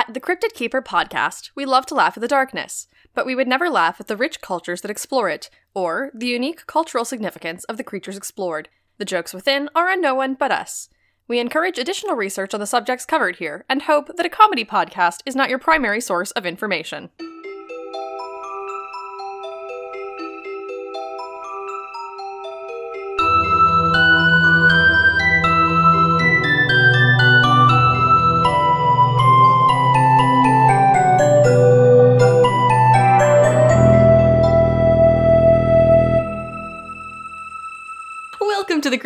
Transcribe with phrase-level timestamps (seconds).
[0.00, 3.46] At the Cryptid Keeper podcast, we love to laugh at the darkness, but we would
[3.46, 7.76] never laugh at the rich cultures that explore it, or the unique cultural significance of
[7.76, 8.70] the creatures explored.
[8.96, 10.88] The jokes within are on no one but us.
[11.28, 15.18] We encourage additional research on the subjects covered here and hope that a comedy podcast
[15.26, 17.10] is not your primary source of information.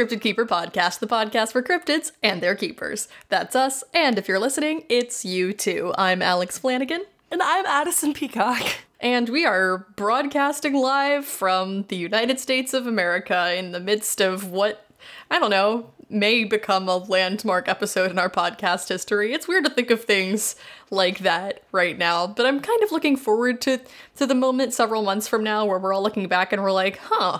[0.04, 3.08] Cryptid Keeper podcast, the podcast for cryptids and their keepers.
[3.30, 5.94] That's us, and if you're listening, it's you too.
[5.96, 8.62] I'm Alex Flanagan, And I'm Addison Peacock.
[9.00, 14.50] and we are broadcasting live from the United States of America in the midst of
[14.50, 14.84] what,
[15.30, 19.32] I don't know, may become a landmark episode in our podcast history.
[19.32, 20.54] It's weird to think of things
[20.90, 23.80] like that right now, but I'm kind of looking forward to,
[24.16, 26.98] to the moment several months from now where we're all looking back and we're like,
[27.04, 27.38] huh.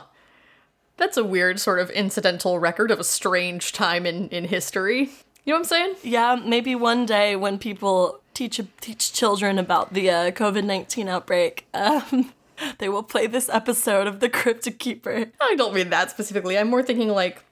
[0.96, 5.10] That's a weird sort of incidental record of a strange time in, in history.
[5.44, 5.94] You know what I'm saying?
[6.02, 11.66] Yeah, maybe one day when people teach teach children about the uh, COVID nineteen outbreak,
[11.74, 12.32] um,
[12.78, 15.26] they will play this episode of The Cryptid Keeper.
[15.40, 16.56] I don't mean that specifically.
[16.56, 17.44] I'm more thinking like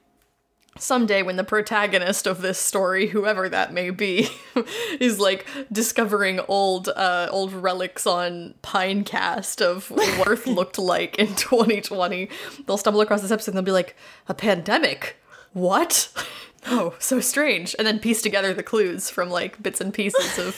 [0.79, 4.29] someday when the protagonist of this story, whoever that may be,
[5.01, 11.35] is like discovering old uh old relics on Pinecast of what Earth looked like in
[11.35, 12.29] 2020.
[12.67, 13.97] They'll stumble across this episode and they'll be like,
[14.29, 15.17] a pandemic?
[15.53, 16.13] What?
[16.67, 17.75] Oh, so strange.
[17.77, 20.55] And then piece together the clues from like bits and pieces of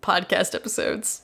[0.00, 1.20] podcast episodes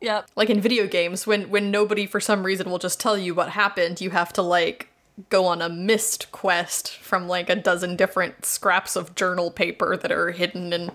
[0.00, 3.34] yeah like in video games when when nobody for some reason will just tell you
[3.34, 4.88] what happened you have to like
[5.30, 10.10] go on a missed quest from like a dozen different scraps of journal paper that
[10.10, 10.90] are hidden in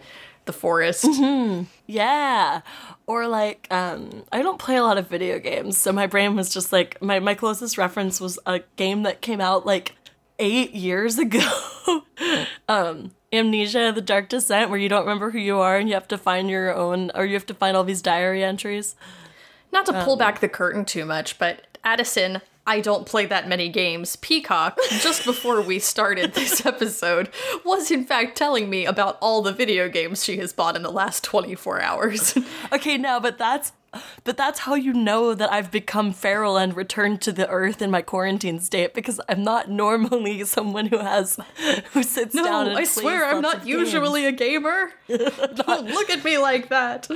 [0.45, 1.05] the forest
[1.87, 2.61] Yeah.
[3.07, 6.53] Or like, um, I don't play a lot of video games, so my brain was
[6.53, 9.93] just like my my closest reference was a game that came out like
[10.39, 11.47] eight years ago.
[12.67, 16.07] um, Amnesia: The Dark Descent, where you don't remember who you are and you have
[16.09, 18.95] to find your own, or you have to find all these diary entries.
[19.71, 23.67] not to pull back the curtain too much but addison I don't play that many
[23.69, 24.15] games.
[24.17, 27.29] Peacock, just before we started this episode,
[27.65, 30.91] was in fact telling me about all the video games she has bought in the
[30.91, 32.37] last 24 hours.
[32.71, 33.71] Okay, now, but that's
[34.23, 37.89] but that's how you know that I've become feral and returned to the earth in
[37.89, 41.39] my quarantine state because I'm not normally someone who has
[41.93, 43.91] who sits down No, I swear I'm not of games.
[43.91, 44.91] usually a gamer.
[45.07, 47.07] Don't look at me like that.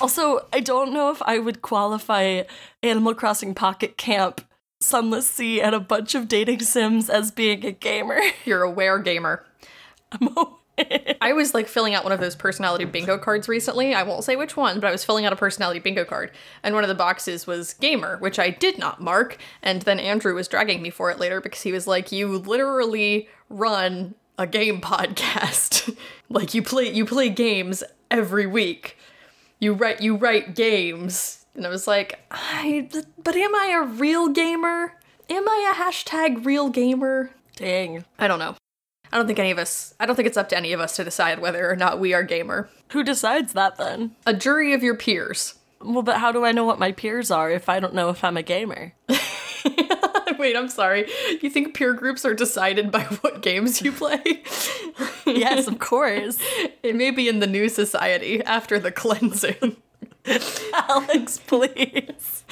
[0.00, 2.44] Also, I don't know if I would qualify
[2.82, 4.40] Animal Crossing Pocket Camp,
[4.82, 8.20] Sunless Sea, and a bunch of dating sims as being a gamer.
[8.44, 9.44] You're a were gamer.
[11.20, 13.94] I was like filling out one of those personality bingo cards recently.
[13.94, 16.30] I won't say which one, but I was filling out a personality bingo card,
[16.62, 19.38] and one of the boxes was gamer, which I did not mark.
[19.62, 23.28] And then Andrew was dragging me for it later because he was like, "You literally
[23.48, 25.96] run a game podcast.
[26.28, 28.96] like you play you play games every week.
[29.60, 32.88] You write you write games." And I was like, "I
[33.22, 34.94] but am I a real gamer?
[35.28, 38.04] Am I a hashtag real gamer?" Dang.
[38.18, 38.56] I don't know.
[39.12, 40.96] I don't think any of us, I don't think it's up to any of us
[40.96, 42.70] to decide whether or not we are gamer.
[42.92, 44.16] Who decides that then?
[44.24, 45.54] A jury of your peers.
[45.82, 48.24] Well, but how do I know what my peers are if I don't know if
[48.24, 48.94] I'm a gamer?
[50.38, 51.10] Wait, I'm sorry.
[51.42, 54.42] You think peer groups are decided by what games you play?
[55.26, 56.38] yes, of course.
[56.82, 59.76] it may be in the new society after the cleansing.
[60.88, 62.44] Alex, please.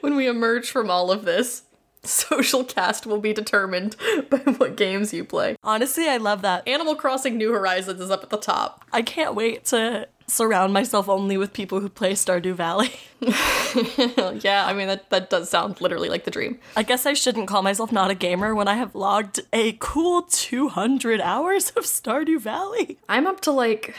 [0.00, 1.62] when we emerge from all of this,
[2.02, 3.96] social caste will be determined
[4.30, 5.56] by what games you play.
[5.62, 6.66] Honestly, I love that.
[6.66, 8.84] Animal Crossing New Horizons is up at the top.
[8.92, 12.92] I can't wait to surround myself only with people who play Stardew Valley.
[14.42, 16.58] yeah, I mean, that, that does sound literally like the dream.
[16.76, 20.22] I guess I shouldn't call myself not a gamer when I have logged a cool
[20.22, 22.98] 200 hours of Stardew Valley.
[23.08, 23.94] I'm up to like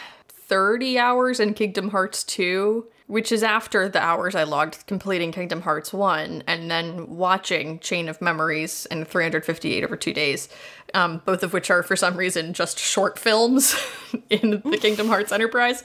[0.49, 5.61] 30 hours in Kingdom Hearts 2, which is after the hours I logged completing Kingdom
[5.61, 10.49] Hearts 1 and then watching Chain of Memories in 358 over two days,
[10.95, 13.75] um, both of which are for some reason just short films
[14.29, 15.83] in the Kingdom Hearts Enterprise.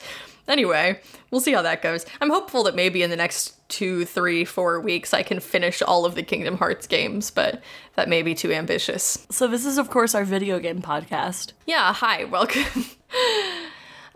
[0.49, 0.99] Anyway,
[1.31, 2.05] we'll see how that goes.
[2.20, 6.06] I'm hopeful that maybe in the next two, three, four weeks I can finish all
[6.06, 7.62] of the Kingdom Hearts games, but
[7.96, 9.26] that may be too ambitious.
[9.31, 11.52] So, this is, of course, our video game podcast.
[11.67, 12.84] Yeah, hi, welcome.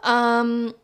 [0.03, 0.75] um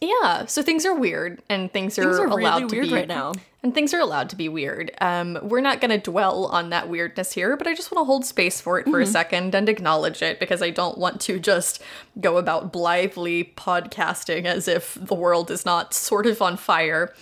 [0.00, 2.94] Yeah, so things are weird, and things are, Things are allowed really to weird be
[2.94, 3.32] right now.
[3.62, 4.90] and things are allowed to be weird.
[5.00, 8.04] Um, we're not going to dwell on that weirdness here, but I just want to
[8.04, 11.38] hold space for it for a second and acknowledge it because I don't want to
[11.38, 11.80] just
[12.20, 17.14] go about blithely podcasting as if the world is not sort of on fire.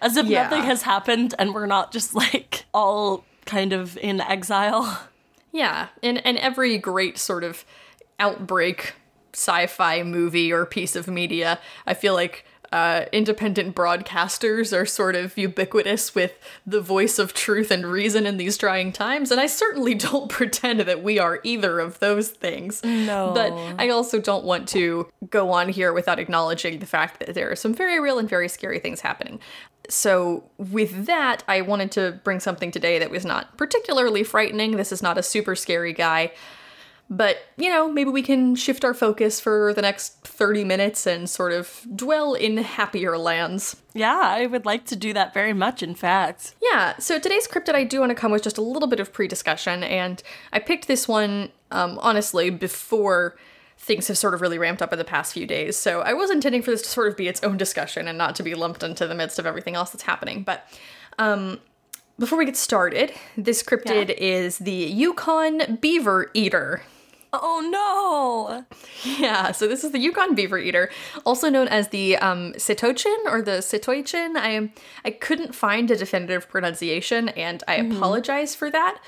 [0.00, 0.44] As if Yeah.
[0.44, 5.00] nothing has happened and we're not just like all kind of in exile.
[5.50, 7.64] Yeah, and and every great sort of
[8.20, 8.94] outbreak
[9.32, 15.36] sci-fi movie or piece of media, I feel like uh, independent broadcasters are sort of
[15.36, 19.94] ubiquitous with the voice of truth and reason in these trying times, and I certainly
[19.96, 22.82] don't pretend that we are either of those things.
[22.84, 23.32] No.
[23.34, 27.50] But I also don't want to go on here without acknowledging the fact that there
[27.50, 29.40] are some very real and very scary things happening.
[29.88, 34.76] So, with that, I wanted to bring something today that was not particularly frightening.
[34.76, 36.30] This is not a super scary guy.
[37.12, 41.28] But, you know, maybe we can shift our focus for the next 30 minutes and
[41.28, 43.74] sort of dwell in happier lands.
[43.94, 46.54] Yeah, I would like to do that very much, in fact.
[46.62, 49.12] Yeah, so today's cryptid I do want to come with just a little bit of
[49.12, 50.22] pre discussion, and
[50.52, 53.36] I picked this one, um, honestly, before
[53.76, 55.76] things have sort of really ramped up in the past few days.
[55.76, 58.36] So I was intending for this to sort of be its own discussion and not
[58.36, 60.44] to be lumped into the midst of everything else that's happening.
[60.44, 60.64] But
[61.18, 61.58] um,
[62.20, 66.82] before we get started, this cryptid is the Yukon Beaver Eater.
[67.32, 68.64] Oh no!
[69.04, 70.90] Yeah, so this is the Yukon beaver eater,
[71.24, 74.36] also known as the um, Sitochin or the Sitoichin.
[74.36, 74.70] I
[75.04, 78.98] I couldn't find a definitive pronunciation, and I apologize for that.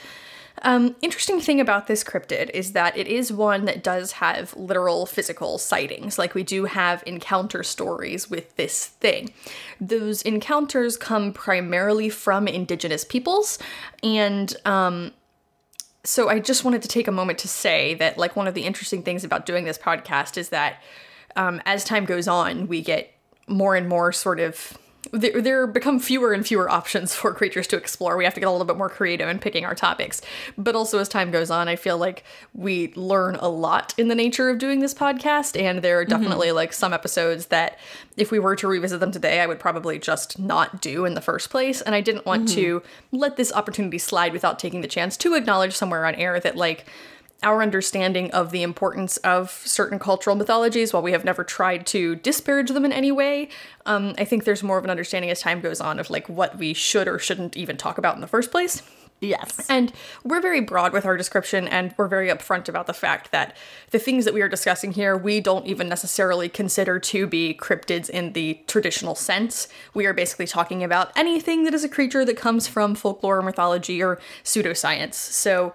[0.61, 5.07] Um, interesting thing about this cryptid is that it is one that does have literal
[5.07, 6.19] physical sightings.
[6.19, 9.33] Like we do have encounter stories with this thing.
[9.81, 13.59] Those encounters come primarily from indigenous peoples,
[14.03, 15.13] and um,
[16.05, 18.65] so I just wanted to take a moment to say that, like, one of the
[18.65, 20.83] interesting things about doing this podcast is that
[21.37, 23.15] um, as time goes on, we get
[23.47, 24.77] more and more sort of.
[25.11, 28.17] There, there become fewer and fewer options for creatures to explore.
[28.17, 30.23] We have to get a little bit more creative in picking our topics.
[30.57, 32.23] But also, as time goes on, I feel like
[32.55, 35.61] we learn a lot in the nature of doing this podcast.
[35.61, 36.11] And there are mm-hmm.
[36.11, 37.81] definitely like some episodes that,
[38.17, 41.21] if we were to revisit them today, I would probably just not do in the
[41.21, 41.81] first place.
[41.81, 42.61] And I didn't want mm-hmm.
[42.61, 46.57] to let this opportunity slide without taking the chance to acknowledge somewhere on air that,
[46.57, 46.87] like,
[47.43, 52.17] our understanding of the importance of certain cultural mythologies, while we have never tried to
[52.17, 53.49] disparage them in any way,
[53.87, 56.59] um, I think there's more of an understanding as time goes on of like what
[56.59, 58.83] we should or shouldn't even talk about in the first place.
[59.23, 59.67] Yes.
[59.71, 59.93] And
[60.25, 63.57] we're very broad with our description, and we're very upfront about the fact that
[63.93, 68.11] the things that we are discussing here, we don't even necessarily consider to be cryptids
[68.11, 69.69] in the traditional sense.
[69.95, 74.03] We are basically talking about anything that is a creature that comes from folklore, mythology,
[74.03, 75.15] or pseudoscience.
[75.15, 75.73] So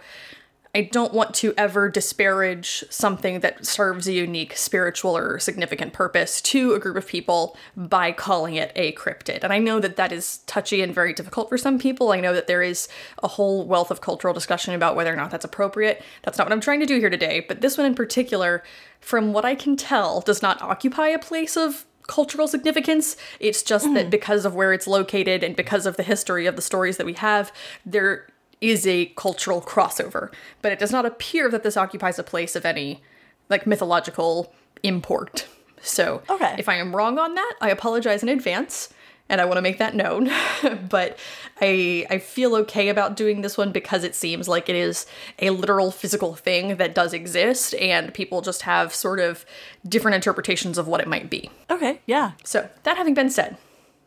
[0.77, 6.39] I don't want to ever disparage something that serves a unique spiritual or significant purpose
[6.43, 9.43] to a group of people by calling it a cryptid.
[9.43, 12.11] And I know that that is touchy and very difficult for some people.
[12.11, 12.87] I know that there is
[13.23, 16.03] a whole wealth of cultural discussion about whether or not that's appropriate.
[16.21, 17.43] That's not what I'm trying to do here today.
[17.47, 18.61] But this one in particular,
[19.01, 23.17] from what I can tell, does not occupy a place of cultural significance.
[23.39, 24.11] It's just that mm.
[24.11, 27.13] because of where it's located and because of the history of the stories that we
[27.13, 27.51] have,
[27.83, 28.27] there
[28.61, 30.31] is a cultural crossover.
[30.61, 33.01] But it does not appear that this occupies a place of any
[33.49, 35.47] like mythological import.
[35.81, 36.55] So Okay.
[36.57, 38.89] if I am wrong on that, I apologize in advance.
[39.29, 40.31] And I want to make that known,
[40.89, 41.19] but
[41.59, 45.05] I I feel okay about doing this one because it seems like it is
[45.39, 49.45] a literal physical thing that does exist, and people just have sort of
[49.85, 51.49] different interpretations of what it might be.
[51.69, 52.31] Okay, yeah.
[52.45, 53.57] So, that having been said,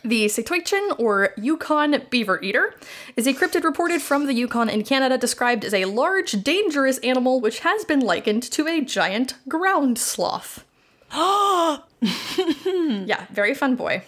[0.02, 2.74] the Sitoichin, or Yukon beaver eater,
[3.16, 7.40] is a cryptid reported from the Yukon in Canada described as a large, dangerous animal
[7.40, 10.64] which has been likened to a giant ground sloth.
[11.12, 11.78] yeah,
[13.30, 14.02] very fun boy.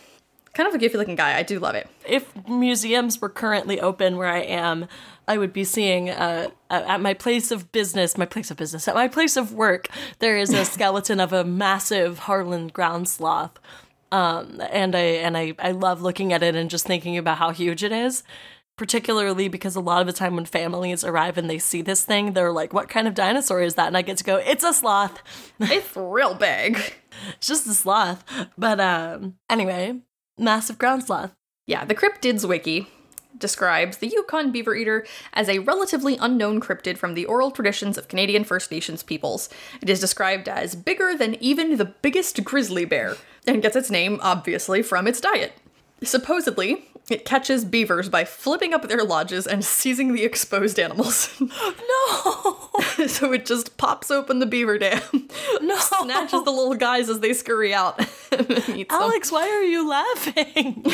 [0.54, 1.36] Kind of a goofy looking guy.
[1.36, 1.88] I do love it.
[2.06, 4.86] If museums were currently open where I am,
[5.26, 8.94] I would be seeing uh, at my place of business, my place of business, at
[8.94, 13.58] my place of work, there is a skeleton of a massive Harlan ground sloth.
[14.12, 17.50] Um, and I and I, I love looking at it and just thinking about how
[17.50, 18.22] huge it is.
[18.78, 22.32] Particularly because a lot of the time when families arrive and they see this thing,
[22.32, 24.72] they're like, "What kind of dinosaur is that?" And I get to go, "It's a
[24.72, 25.22] sloth.
[25.60, 26.78] It's real big.
[27.36, 28.24] It's just a sloth."
[28.56, 30.00] But um, anyway,
[30.38, 31.34] massive ground sloth.
[31.66, 32.88] Yeah, the Cryptids Wiki
[33.42, 38.08] describes the Yukon beaver eater as a relatively unknown cryptid from the oral traditions of
[38.08, 39.50] Canadian First Nations peoples.
[39.82, 44.18] It is described as bigger than even the biggest grizzly bear, and gets its name,
[44.22, 45.52] obviously, from its diet.
[46.02, 51.28] Supposedly, it catches beavers by flipping up their lodges and seizing the exposed animals.
[51.42, 52.70] No.
[53.06, 55.00] so it just pops open the beaver dam,
[55.60, 55.76] No.
[55.78, 58.86] snatches the little guys as they scurry out, eats them.
[58.90, 60.84] Alex, why are you laughing?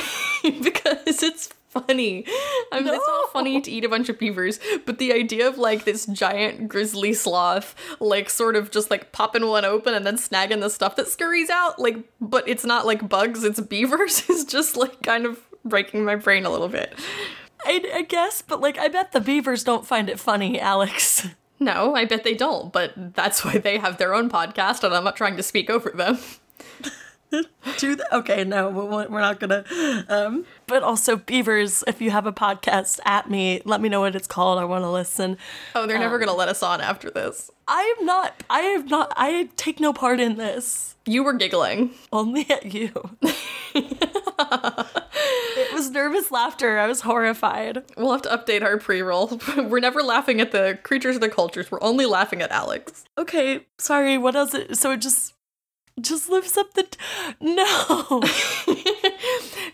[0.63, 2.25] because it's funny.
[2.73, 5.59] I mean, it's not funny to eat a bunch of beavers, but the idea of
[5.59, 10.17] like this giant grizzly sloth, like sort of just like popping one open and then
[10.17, 14.45] snagging the stuff that scurries out, like, but it's not like bugs, it's beavers, is
[14.45, 16.95] just like kind of breaking my brain a little bit.
[17.65, 21.27] I, I guess, but like, I bet the beavers don't find it funny, Alex.
[21.61, 25.03] No, I bet they don't, but that's why they have their own podcast, and I'm
[25.03, 26.19] not trying to speak over them.
[27.31, 28.13] Do that?
[28.13, 29.65] Okay, no, we're not gonna.
[30.09, 33.61] Um, but also, beavers, if you have a podcast, at me.
[33.65, 34.59] Let me know what it's called.
[34.59, 35.37] I want to listen.
[35.75, 37.51] Oh, they're never gonna let us on after this.
[37.67, 38.43] I am not.
[38.49, 39.13] I am not.
[39.17, 40.97] I take no part in this.
[41.05, 41.93] You were giggling.
[42.13, 42.93] Only at you.
[43.75, 46.79] it was nervous laughter.
[46.79, 47.83] I was horrified.
[47.97, 49.41] We'll have to update our pre-roll.
[49.57, 51.71] we're never laughing at the creatures of the cultures.
[51.71, 53.05] We're only laughing at Alex.
[53.17, 54.19] Okay, sorry.
[54.19, 54.55] What else?
[54.55, 55.35] It, so it just
[56.01, 56.85] just lifts up the.
[56.85, 56.99] T-
[57.41, 58.23] no.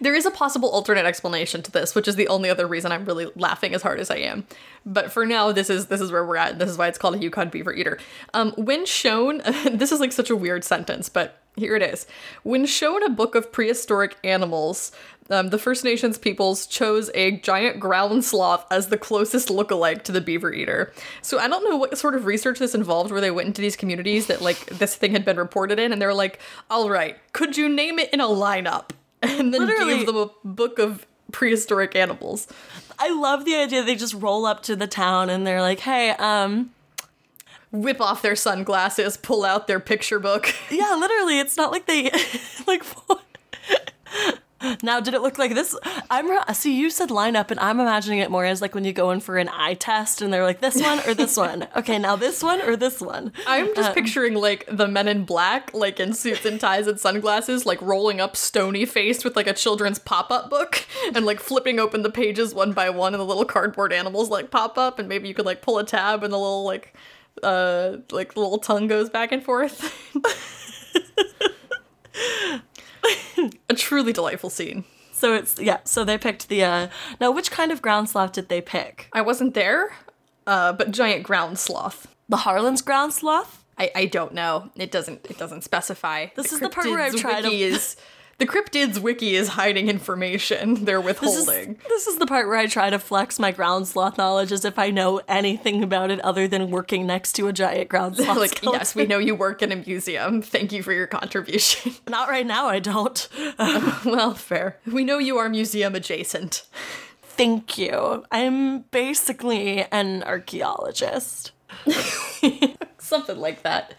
[0.00, 3.07] There is a possible alternate explanation to this, which is the only other reason I'm
[3.07, 4.47] really laughing as hard as I am.
[4.85, 6.59] But for now, this is this is where we're at.
[6.59, 7.99] This is why it's called a Yukon beaver eater.
[8.35, 9.38] Um, when shown,
[9.73, 12.07] this is like such a weird sentence, but here it is.
[12.43, 14.93] When shown a book of prehistoric animals,
[15.31, 20.12] um, the First Nations peoples chose a giant ground sloth as the closest lookalike to
[20.12, 20.93] the beaver eater.
[21.23, 23.76] So I don't know what sort of research this involved, where they went into these
[23.76, 26.40] communities that like this thing had been reported in, and they were like,
[26.71, 28.90] "All right, could you name it in a lineup?"
[29.23, 29.97] And then Literally.
[29.97, 32.47] gave them a book of prehistoric animals.
[32.99, 36.11] I love the idea they just roll up to the town and they're like, "Hey,
[36.11, 36.71] um,
[37.73, 40.54] Whip off their sunglasses, pull out their picture book.
[40.71, 42.11] yeah, literally, it's not like they
[42.66, 42.85] like."
[44.83, 45.76] Now, did it look like this?
[46.11, 46.76] I'm see.
[46.76, 49.37] You said lineup, and I'm imagining it more as like when you go in for
[49.38, 51.66] an eye test, and they're like this one or this one.
[51.76, 53.33] Okay, now this one or this one.
[53.47, 57.66] I'm just picturing like the men in black, like in suits and ties and sunglasses,
[57.66, 61.78] like rolling up stony faced with like a children's pop up book and like flipping
[61.78, 65.09] open the pages one by one, and the little cardboard animals like pop up, and
[65.09, 66.94] maybe you could like pull a tab and the little like
[67.42, 69.92] uh like the little tongue goes back and forth.
[73.69, 74.85] a truly delightful scene.
[75.13, 75.79] So it's yeah.
[75.85, 76.65] So they picked the.
[76.65, 76.89] uh
[77.21, 79.09] Now, which kind of ground sloth did they pick?
[79.13, 79.93] I wasn't there,
[80.47, 82.07] uh, but giant ground sloth.
[82.29, 83.65] The Harlan's ground sloth.
[83.79, 84.71] I, I don't know.
[84.77, 86.27] It doesn't it doesn't specify.
[86.37, 87.97] This is the part where I've tried to- is
[88.38, 91.79] the cryptids wiki is hiding information they're This is, withholding.
[91.88, 94.79] this is the part where I try to flex my ground sloth knowledge as if
[94.79, 98.37] I know anything about it other than working next to a giant ground sloth.
[98.37, 98.81] like skeleton.
[98.81, 100.43] yes, we know you work in a museum.
[100.43, 101.93] Thank you for your contribution.
[102.09, 103.29] Not right now, I don't.
[104.05, 104.79] well, fair.
[104.87, 106.67] We know you are museum adjacent.
[107.23, 108.25] Thank you.
[108.31, 111.53] I'm basically an archaeologist.
[112.99, 113.95] Something like that.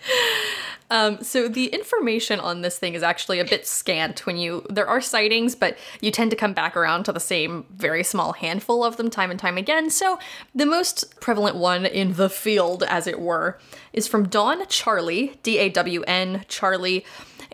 [0.91, 4.87] Um, so the information on this thing is actually a bit scant when you there
[4.87, 8.83] are sightings, but you tend to come back around to the same very small handful
[8.83, 9.89] of them time and time again.
[9.89, 10.19] So
[10.53, 13.59] the most prevalent one in the field, as it were,
[13.93, 17.03] is from Dawn Charlie, D A W N Charlie,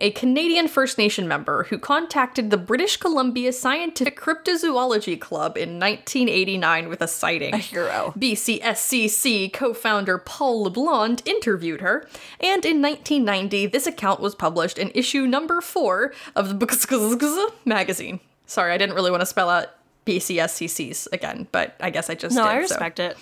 [0.02, 6.90] a Canadian First Nation member who contacted the British Columbia Scientific Cryptozoology Club in 1989
[6.90, 7.54] with a sighting.
[7.54, 8.14] A hero.
[8.18, 12.08] BCSCC co founder Paul LeBlond interviewed her,
[12.40, 18.20] and in 1990, this account was published in issue number four of the BCSCC magazine.
[18.48, 19.68] Sorry, I didn't really want to spell out
[20.08, 22.50] BCSCCs again, but I guess I just No, did.
[22.50, 22.62] I so.
[22.62, 23.18] respect it.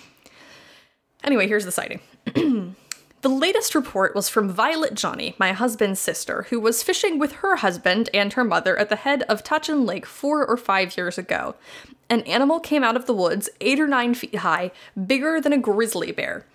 [1.22, 2.00] Anyway, here's the sighting.
[3.22, 7.56] the latest report was from Violet Johnny, my husband's sister, who was fishing with her
[7.56, 11.54] husband and her mother at the head of Tachin Lake four or five years ago.
[12.08, 14.70] An animal came out of the woods, eight or nine feet high,
[15.06, 16.46] bigger than a grizzly bear.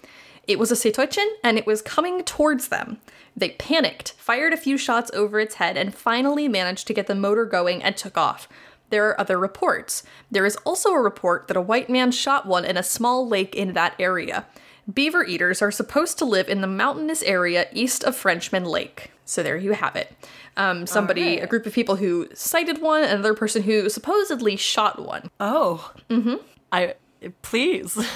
[0.48, 2.98] It was a Setoichin, and it was coming towards them.
[3.38, 7.16] They panicked, fired a few shots over its head, and finally managed to get the
[7.16, 8.50] motor going and took off.
[8.90, 10.04] There are other reports.
[10.32, 13.56] There is also a report that a white man shot one in a small lake
[13.56, 14.46] in that area.
[14.92, 19.12] Beaver eaters are supposed to live in the mountainous area east of Frenchman Lake.
[19.26, 20.14] So there you have it.
[20.58, 25.30] Um, somebody, a group of people who sighted one, another person who supposedly shot one.
[25.40, 25.92] Oh.
[26.10, 26.36] Mm-hmm.
[26.72, 26.96] I
[27.42, 27.98] please.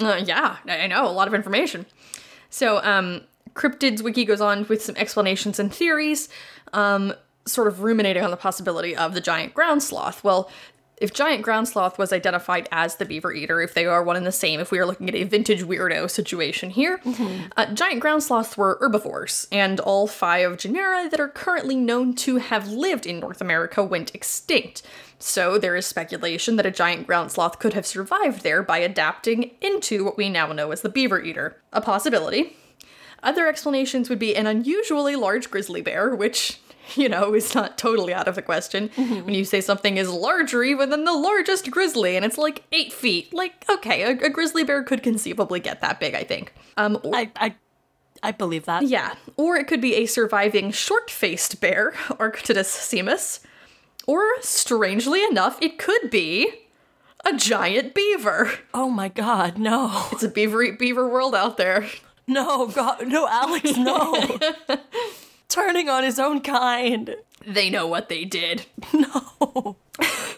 [0.00, 1.84] Uh, yeah, I I know a lot of information.
[2.50, 3.22] So, um,
[3.54, 6.28] Cryptids Wiki goes on with some explanations and theories,
[6.72, 7.12] um,
[7.46, 10.22] sort of ruminating on the possibility of the giant ground sloth.
[10.22, 10.50] Well,
[11.00, 14.26] if giant ground sloth was identified as the beaver eater, if they are one and
[14.26, 17.00] the same, if we are looking at a vintage weirdo situation here,
[17.56, 22.36] uh, giant ground sloths were herbivores, and all five genera that are currently known to
[22.36, 24.82] have lived in North America went extinct.
[25.18, 29.50] So there is speculation that a giant ground sloth could have survived there by adapting
[29.60, 31.56] into what we now know as the beaver eater.
[31.72, 32.56] A possibility.
[33.22, 36.60] Other explanations would be an unusually large grizzly bear, which
[36.96, 38.88] you know, is not totally out of the question.
[38.96, 42.92] When you say something is larger even than the largest grizzly, and it's like eight
[42.92, 46.52] feet, like, okay, a, a grizzly bear could conceivably get that big, I think.
[46.76, 47.54] Um, or- I, I,
[48.22, 48.82] I believe that.
[48.84, 53.40] yeah, or it could be a surviving short faced bear, Arctodus simus.
[54.06, 56.48] Or, strangely enough, it could be
[57.26, 58.52] a giant beaver.
[58.72, 60.06] Oh my god, no.
[60.12, 61.86] It's a beaver beaver world out there.
[62.26, 64.38] No, God, no, Alex, no.
[65.48, 67.16] Turning on his own kind.
[67.46, 68.66] They know what they did.
[68.92, 69.76] No.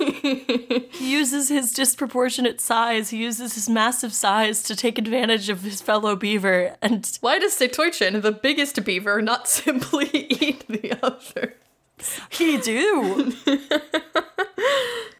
[0.01, 5.83] he uses his disproportionate size, he uses his massive size to take advantage of his
[5.83, 11.55] fellow beaver, and Why does Setoichin, the biggest beaver, not simply eat the other?
[12.31, 13.35] he do.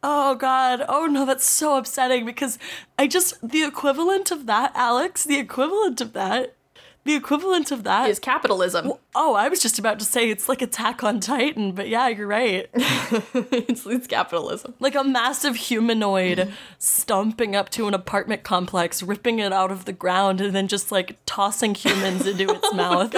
[0.03, 2.57] oh god, oh no, that's so upsetting because
[2.97, 6.55] I just, the equivalent of that, Alex, the equivalent of that,
[7.03, 8.93] the equivalent of that Is capitalism.
[9.15, 12.27] Oh, I was just about to say it's like Attack on Titan, but yeah, you're
[12.27, 12.69] right.
[12.73, 14.75] it's, it's capitalism.
[14.79, 19.93] like a massive humanoid stomping up to an apartment complex, ripping it out of the
[19.93, 23.11] ground, and then just like tossing humans into its oh mouth.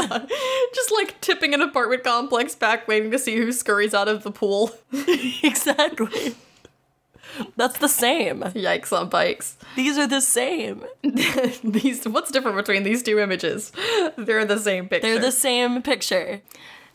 [0.73, 4.31] Just like tipping an apartment complex back, waiting to see who scurries out of the
[4.31, 4.71] pool.
[5.43, 6.35] exactly.
[7.55, 8.41] That's the same.
[8.41, 9.57] Yikes on bikes.
[9.75, 10.83] These are the same.
[11.63, 13.71] these what's different between these two images?
[14.17, 15.07] They're the same picture.
[15.07, 16.41] They're the same picture.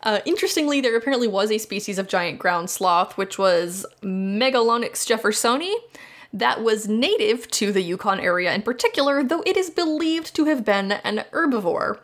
[0.02, 5.74] Uh, interestingly, there apparently was a species of giant ground sloth, which was Megalonyx jeffersoni,
[6.32, 10.64] that was native to the Yukon area in particular, though it is believed to have
[10.64, 11.98] been an herbivore,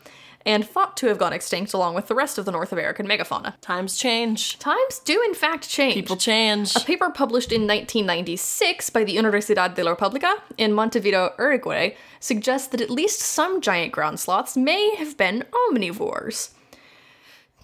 [0.46, 3.54] and thought to have gone extinct along with the rest of the North American megafauna.
[3.60, 4.58] Times change.
[4.58, 5.94] Times do in fact change.
[5.94, 6.74] People change.
[6.76, 12.68] A paper published in 1996 by the Universidad de la República in Montevideo, Uruguay, suggests
[12.68, 16.50] that at least some giant ground sloths may have been omnivores.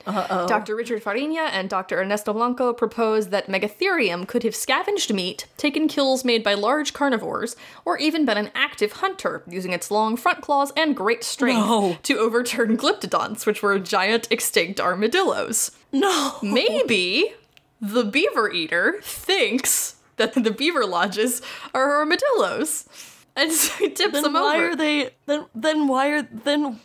[0.07, 0.47] Uh-oh.
[0.49, 0.75] Dr.
[0.77, 2.01] Richard Fariña and Dr.
[2.01, 7.57] Ernesto Blanco proposed that Megatherium could have scavenged meat, taken kills made by large carnivores,
[7.85, 11.99] or even been an active hunter, using its long front claws and great strength No.
[12.03, 15.71] to overturn glyptodonts, which were giant extinct armadillos.
[15.93, 16.37] No.
[16.43, 17.35] Maybe
[17.81, 21.41] the beaver eater thinks that the beaver lodges
[21.75, 22.87] are armadillos.
[23.37, 24.71] And so he tips Then them why over.
[24.71, 26.81] are they then then why are then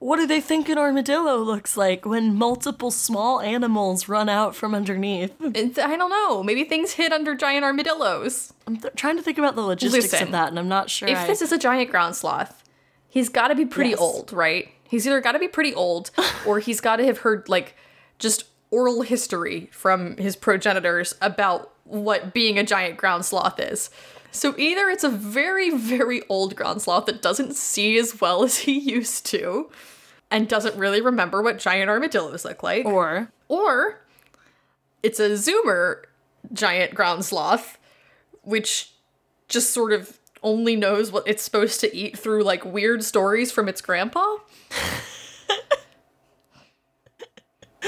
[0.00, 4.74] what do they think an armadillo looks like when multiple small animals run out from
[4.74, 5.32] underneath?
[5.54, 6.42] It's- I don't know.
[6.42, 8.52] Maybe things hid under giant armadillos.
[8.66, 11.06] I'm th- trying to think about the logistics Listen, of that, and I'm not sure.
[11.08, 12.64] If I- this is a giant ground sloth,
[13.08, 14.00] he's got to be pretty Yes.
[14.00, 14.68] old, right?
[14.88, 16.10] He's either got to be pretty old
[16.46, 17.76] or he's got to have heard like
[18.18, 23.90] just oral history from his progenitors about what being a giant ground sloth is.
[24.32, 28.58] So either it's a very, very old ground sloth that doesn't see as well as
[28.58, 29.68] he used to
[30.30, 34.00] and doesn't really remember what giant armadillos look like, or or
[35.02, 36.02] it's a zoomer
[36.52, 37.78] giant ground sloth,
[38.42, 38.92] which
[39.48, 43.68] just sort of only knows what it's supposed to eat through like weird stories from
[43.68, 44.36] its grandpa.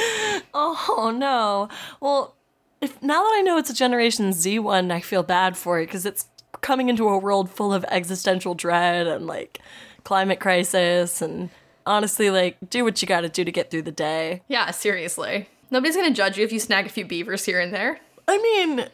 [0.54, 1.68] oh no.
[2.00, 2.36] Well,
[2.80, 5.86] if now that I know it's a Generation Z one, I feel bad for it
[5.86, 6.26] because it's
[6.60, 9.60] coming into a world full of existential dread and like
[10.04, 11.50] climate crisis and
[11.86, 14.42] honestly like do what you got to do to get through the day.
[14.48, 15.48] Yeah, seriously.
[15.70, 18.00] Nobody's gonna judge you if you snag a few beavers here and there.
[18.28, 18.86] I mean,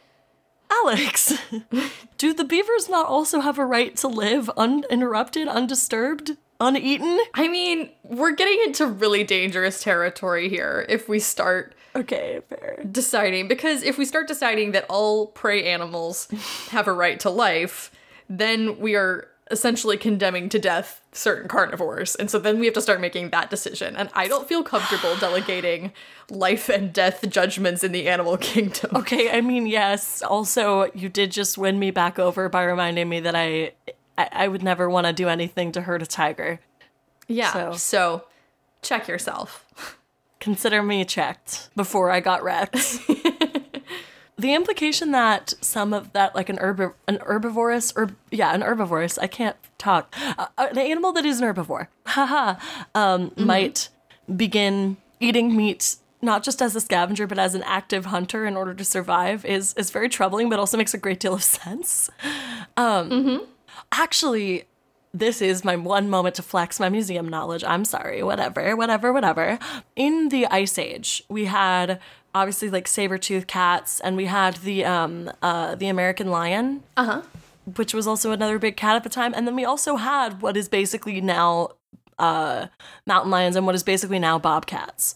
[0.71, 1.33] Alex,
[2.19, 7.19] do the beavers not also have a right to live uninterrupted, undisturbed, uneaten?
[7.35, 12.85] I mean, we're getting into really dangerous territory here if we start Okay, fair.
[12.91, 16.29] deciding because if we start deciding that all prey animals
[16.71, 17.91] have a right to life,
[18.29, 22.15] then we are essentially condemning to death certain carnivores.
[22.15, 23.97] And so then we have to start making that decision.
[23.97, 25.93] And I don't feel comfortable delegating
[26.31, 28.91] life and death judgments in the animal kingdom.
[28.95, 30.23] Okay, I mean, yes.
[30.23, 33.73] Also, you did just win me back over by reminding me that I
[34.17, 36.61] I, I would never want to do anything to hurt a tiger.
[37.29, 37.53] Yeah.
[37.53, 38.25] So- So,
[38.83, 39.65] check yourself.
[40.41, 42.77] Consider me checked before I got wrecked.
[44.39, 49.19] the implication that some of that, like an herb, an herbivorous, or yeah, an herbivorous,
[49.19, 52.55] I can't talk, uh, an animal that is an herbivore, haha,
[52.95, 53.89] um, might
[54.35, 58.75] begin eating meat not just as a scavenger but as an active hunter in order
[58.75, 62.11] to survive is is very troubling but also makes a great deal of sense.
[62.77, 63.47] Um
[63.93, 64.65] actually
[65.15, 67.65] this is my one moment to flex my museum knowledge.
[67.65, 69.59] I'm sorry, whatever, whatever, whatever.
[69.97, 71.99] In the Ice Age, we had
[72.39, 76.83] obviously like saber-toothed cats and we had the um uh the American lion.
[76.97, 77.23] Uh-huh.
[77.77, 79.35] Which was also another big cat at the time.
[79.37, 81.71] And then we also had what is basically now
[82.19, 82.69] uh
[83.07, 85.15] mountain lions and what is basically now bobcats.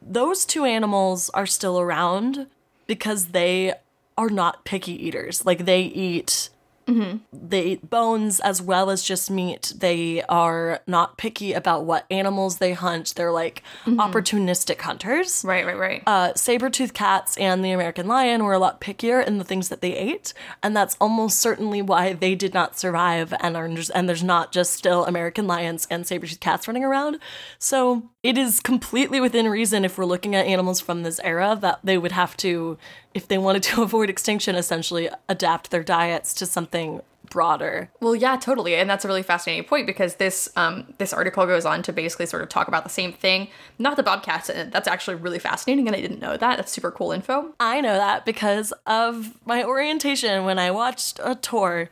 [0.00, 2.46] Those two animals are still around
[2.86, 3.74] because they
[4.16, 5.44] are not picky eaters.
[5.44, 6.50] Like they eat
[6.86, 7.16] Mm-hmm.
[7.32, 9.72] they eat bones as well as just meat.
[9.76, 13.14] They are not picky about what animals they hunt.
[13.16, 15.44] They're like opportunistic hunters.
[15.44, 16.02] Right, right, right.
[16.06, 19.80] Uh, saber-toothed cats and the American lion were a lot pickier in the things that
[19.80, 24.22] they ate, and that's almost certainly why they did not survive and are and there's
[24.22, 27.18] not just still American lions and saber-toothed cats running around.
[27.58, 31.80] So it is completely within reason if we're looking at animals from this era that
[31.82, 32.78] they would have to,
[33.16, 37.00] if they wanted to avoid extinction, essentially adapt their diets to something
[37.30, 37.90] broader.
[38.00, 41.64] Well, yeah, totally, and that's a really fascinating point because this um, this article goes
[41.64, 43.48] on to basically sort of talk about the same thing,
[43.78, 46.56] not the bobcats, and that's actually really fascinating, and I didn't know that.
[46.56, 47.54] That's super cool info.
[47.58, 51.88] I know that because of my orientation when I watched a tour.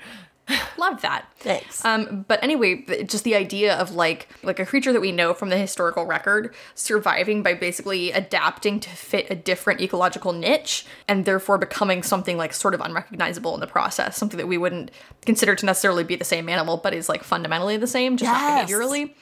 [0.77, 1.27] Love that.
[1.39, 1.83] Thanks.
[1.85, 5.49] Um, but anyway, just the idea of like like a creature that we know from
[5.49, 11.57] the historical record surviving by basically adapting to fit a different ecological niche and therefore
[11.57, 14.91] becoming something like sort of unrecognizable in the process, something that we wouldn't
[15.25, 18.69] consider to necessarily be the same animal, but is like fundamentally the same, just Yes.
[18.71, 19.15] not behaviorally.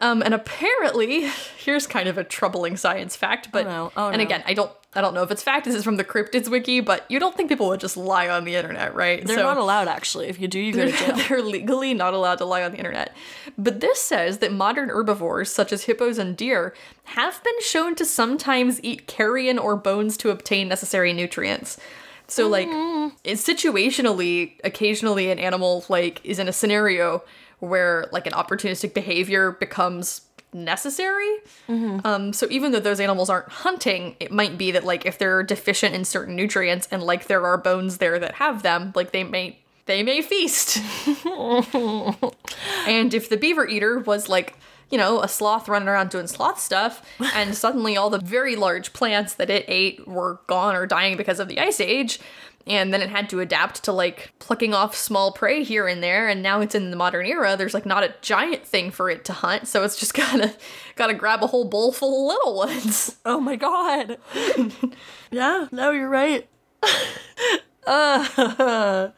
[0.00, 1.28] Um, and apparently,
[1.58, 3.92] here's kind of a troubling science fact, but no.
[3.96, 4.24] Oh, and no.
[4.24, 5.66] again, I don't I don't know if it's fact.
[5.66, 8.44] This is from the Cryptids wiki, but you don't think people would just lie on
[8.44, 9.24] the internet, right?
[9.24, 10.28] They're not allowed, actually.
[10.28, 11.16] If you do, you go to jail.
[11.28, 13.14] they're legally not allowed to lie on the internet.
[13.58, 16.74] But this says that modern herbivores, such as hippos and deer,
[17.04, 21.78] have been shown to sometimes eat carrion or bones to obtain necessary nutrients.
[22.26, 23.14] So, like, mm-hmm.
[23.24, 27.22] it's situationally, occasionally an animal like is in a scenario
[27.58, 31.36] where like an opportunistic behavior becomes necessary.
[32.04, 35.42] Um, so even though those animals aren't hunting, it might be that like if they're
[35.42, 39.24] deficient in certain nutrients and like there are bones there that have them, like they
[39.24, 40.78] may they may feast.
[42.86, 44.56] and if the beaver eater was like
[44.90, 47.02] you know, a sloth running around doing sloth stuff,
[47.34, 51.40] and suddenly all the very large plants that it ate were gone or dying because
[51.40, 52.18] of the ice age,
[52.68, 56.28] and then it had to adapt to like plucking off small prey here and there,
[56.28, 57.56] and now it's in the modern era.
[57.56, 60.54] There's like not a giant thing for it to hunt, so it's just gotta
[60.96, 63.16] gotta grab a whole bowl full of little ones.
[63.24, 64.18] Oh my god.
[65.30, 66.48] yeah, no, you're right.
[67.86, 69.10] uh,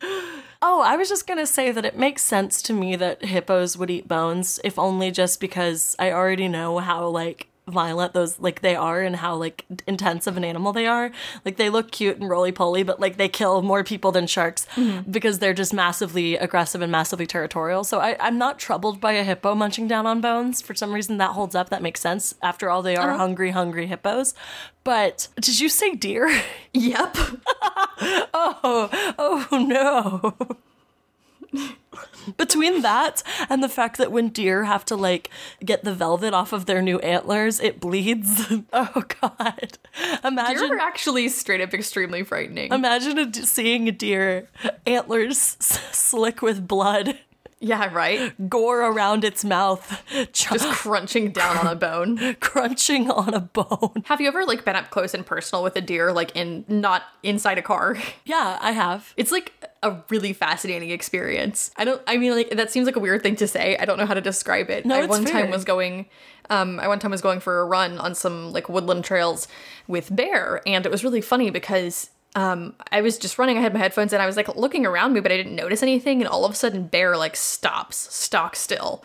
[0.63, 3.91] oh, I was just gonna say that it makes sense to me that hippos would
[3.91, 8.75] eat bones, if only just because I already know how, like, violent those like they
[8.75, 11.11] are and how like intense of an animal they are.
[11.45, 15.11] Like they look cute and roly-poly but like they kill more people than sharks mm-hmm.
[15.11, 17.85] because they're just massively aggressive and massively territorial.
[17.85, 20.61] So I, i'm not troubled by a hippo munching down on bones.
[20.61, 21.71] For some reason that holds up.
[21.71, 22.35] That makes sense.
[22.43, 23.19] After all they are uh-huh.
[23.19, 24.35] hungry hungry hippos.
[24.85, 26.43] But did you say deer?
[26.73, 27.17] Yep.
[28.35, 30.57] oh oh no
[32.37, 35.31] between that and the fact that when deer have to like
[35.65, 38.53] get the velvet off of their new antlers it bleeds.
[38.73, 39.79] Oh god.
[40.25, 42.73] Imagine Deer are actually straight up extremely frightening.
[42.73, 44.49] imagine a d- seeing a deer
[44.87, 47.19] antlers s- slick with blood
[47.61, 48.33] yeah, right?
[48.49, 52.35] gore around its mouth ch- Just crunching down on a bone.
[52.41, 55.81] crunching on a bone Have you ever like been up close and personal with a
[55.81, 57.97] deer, like in not inside a car?
[58.25, 61.71] yeah i have It's like a really fascinating experience.
[61.77, 63.77] I don't I mean like that seems like a weird thing to say.
[63.79, 64.85] I don't know how to describe it.
[64.85, 66.07] No, I one time was going
[66.51, 69.49] um I one time was going for a run on some like woodland trails
[69.89, 73.75] with Bear and it was really funny because um I was just running, I had
[73.75, 76.29] my headphones and I was like looking around me but I didn't notice anything and
[76.29, 79.05] all of a sudden Bear like stops, stock still.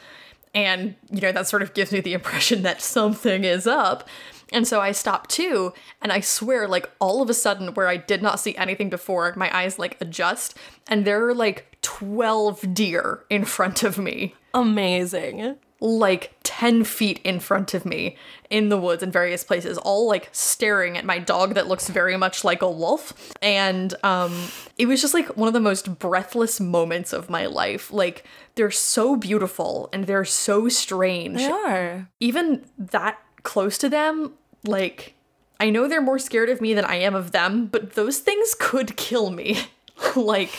[0.54, 4.08] And you know that sort of gives me the impression that something is up.
[4.54, 7.98] And so I stopped too, and I swear, like all of a sudden, where I
[7.98, 10.56] did not see anything before, my eyes like adjust,
[10.88, 17.40] and there are like 12 deer in front of me, amazing like 10 feet in
[17.40, 18.18] front of me
[18.50, 22.18] in the woods in various places, all like staring at my dog that looks very
[22.18, 23.34] much like a wolf.
[23.42, 27.92] And um, it was just like one of the most breathless moments of my life.
[27.92, 34.34] Like, they're so beautiful and they're so strange they are even that close to them,
[34.66, 35.14] like,
[35.60, 38.56] I know they're more scared of me than I am of them, but those things
[38.60, 39.60] could kill me.
[40.16, 40.52] like,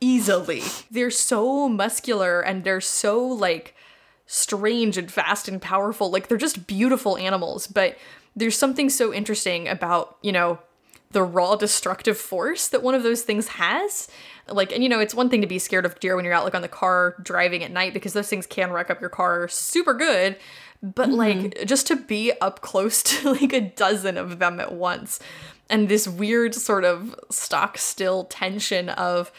[0.00, 0.62] easily.
[0.90, 3.74] They're so muscular and they're so, like,
[4.26, 6.10] strange and fast and powerful.
[6.10, 7.96] Like, they're just beautiful animals, but
[8.34, 10.58] there's something so interesting about, you know,
[11.12, 14.08] the raw destructive force that one of those things has.
[14.48, 16.44] Like, and you know, it's one thing to be scared of deer when you're out
[16.44, 19.48] like on the car driving at night because those things can wreck up your car
[19.48, 20.36] super good.
[20.82, 21.16] But mm-hmm.
[21.16, 25.20] like, just to be up close to like a dozen of them at once,
[25.68, 29.32] and this weird sort of stock still tension of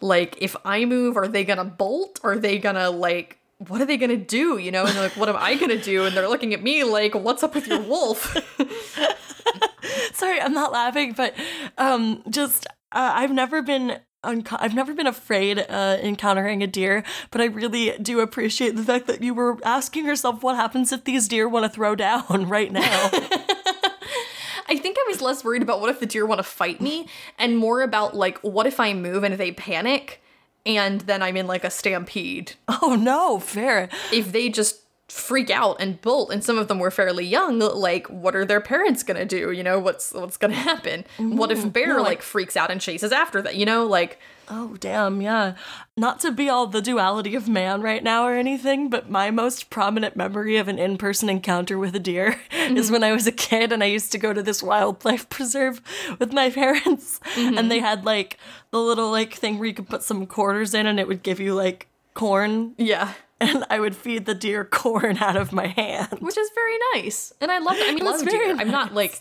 [0.00, 2.18] like, if I move, are they gonna bolt?
[2.24, 4.58] Are they gonna like what are they gonna do?
[4.58, 6.04] You know, and they're like, what am I gonna do?
[6.04, 8.36] And they're looking at me like, what's up with your wolf?
[10.12, 11.34] Sorry, I'm not laughing, but
[11.78, 14.00] um, just uh, I've never been.
[14.24, 18.84] Unco- I've never been afraid uh, encountering a deer, but I really do appreciate the
[18.84, 22.24] fact that you were asking yourself what happens if these deer want to throw down
[22.48, 23.10] right now.
[24.68, 27.08] I think I was less worried about what if the deer want to fight me
[27.36, 30.21] and more about like, what if I move and they panic
[30.64, 32.52] and then I'm in like a stampede?
[32.68, 33.88] oh no, fair.
[34.12, 38.06] If they just freak out and bolt and some of them were fairly young like
[38.06, 41.88] what are their parents gonna do you know what's what's gonna happen what if bear
[41.88, 44.18] no, I- like freaks out and chases after that you know like
[44.54, 45.54] Oh, damn, yeah.
[45.96, 49.70] Not to be all the duality of man right now or anything, but my most
[49.70, 52.92] prominent memory of an in person encounter with a deer is mm-hmm.
[52.92, 55.80] when I was a kid and I used to go to this wildlife preserve
[56.18, 57.18] with my parents.
[57.34, 57.86] And they mm-hmm.
[57.86, 58.36] had like
[58.72, 61.40] the little like thing where you could put some quarters in and it would give
[61.40, 62.74] you like corn.
[62.76, 66.18] yeah And I would feed the deer corn out of my hand.
[66.20, 68.70] which is very nice and i love it i mean was love very deer i'm
[68.70, 69.20] not like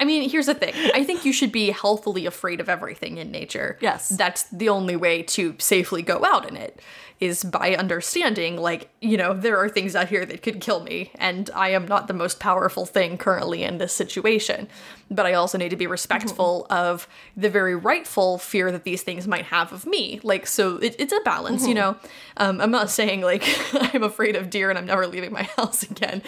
[0.00, 0.74] I mean, here's the thing.
[0.94, 3.78] I think you should be healthily afraid of everything in nature.
[3.80, 4.08] Yes.
[4.08, 6.80] That's the only way to safely go out in it
[7.18, 11.10] is by understanding like, you know, there are things out here that could kill me
[11.14, 14.68] and I am not the most powerful thing currently in this situation.
[15.10, 19.26] But I also need to be respectful of the very rightful fear that these things
[19.26, 20.20] might have of me.
[20.24, 21.96] Like so it, it's a balance, you know.
[22.36, 23.44] Um, I'm not saying like
[23.94, 26.22] I'm afraid of deer and I'm never leaving my house again.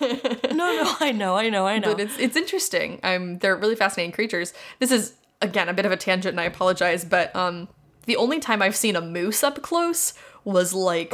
[0.00, 1.92] No, no, I know, I know, I know.
[1.92, 3.00] but it's it's interesting.
[3.02, 4.52] Um, they're really fascinating creatures.
[4.78, 7.68] This is again a bit of a tangent, and I apologize, but um,
[8.06, 11.12] the only time I've seen a moose up close was like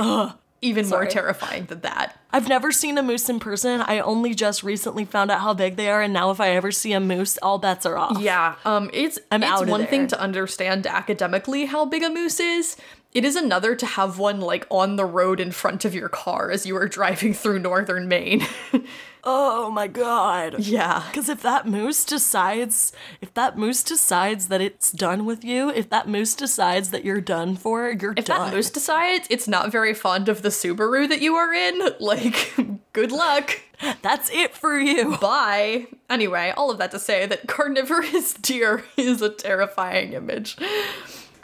[0.61, 2.17] even more terrifying than that.
[2.33, 3.81] I've never seen a moose in person.
[3.83, 6.71] I only just recently found out how big they are, and now if I ever
[6.71, 8.19] see a moose, all bets are off.
[8.21, 12.39] Yeah, um, it's I'm it's out one thing to understand academically how big a moose
[12.41, 12.77] is.
[13.13, 16.51] It is another to have one like on the road in front of your car
[16.51, 18.47] as you are driving through northern Maine.
[19.25, 20.59] Oh my god.
[20.59, 21.05] yeah.
[21.09, 25.89] Because if that moose decides, if that moose decides that it's done with you, if
[25.91, 28.49] that moose decides that you're done for, you're If done.
[28.51, 32.53] that moose decides it's not very fond of the Subaru that you are in, like,
[32.93, 33.61] good luck.
[34.03, 35.17] That's it for you.
[35.19, 35.87] Bye.
[36.11, 40.57] Anyway, all of that to say that carnivorous deer is a terrifying image.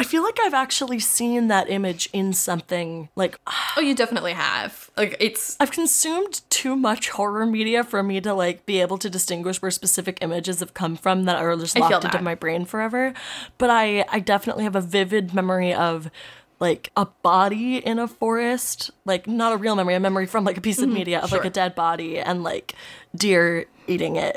[0.00, 3.08] I feel like I've actually seen that image in something.
[3.16, 3.38] Like,
[3.76, 4.90] Oh, you definitely have.
[4.96, 5.56] Like, it's.
[5.60, 9.70] I've consumed too much horror media for me to like be able to distinguish where
[9.70, 13.14] specific images have come from that are just locked into my brain forever.
[13.56, 16.10] But I, I definitely have a vivid memory of
[16.60, 20.56] like a body in a forest, like not a real memory, a memory from like
[20.56, 20.94] a piece of mm-hmm.
[20.94, 22.74] media of like a dead body and like
[23.14, 24.36] deer eating it.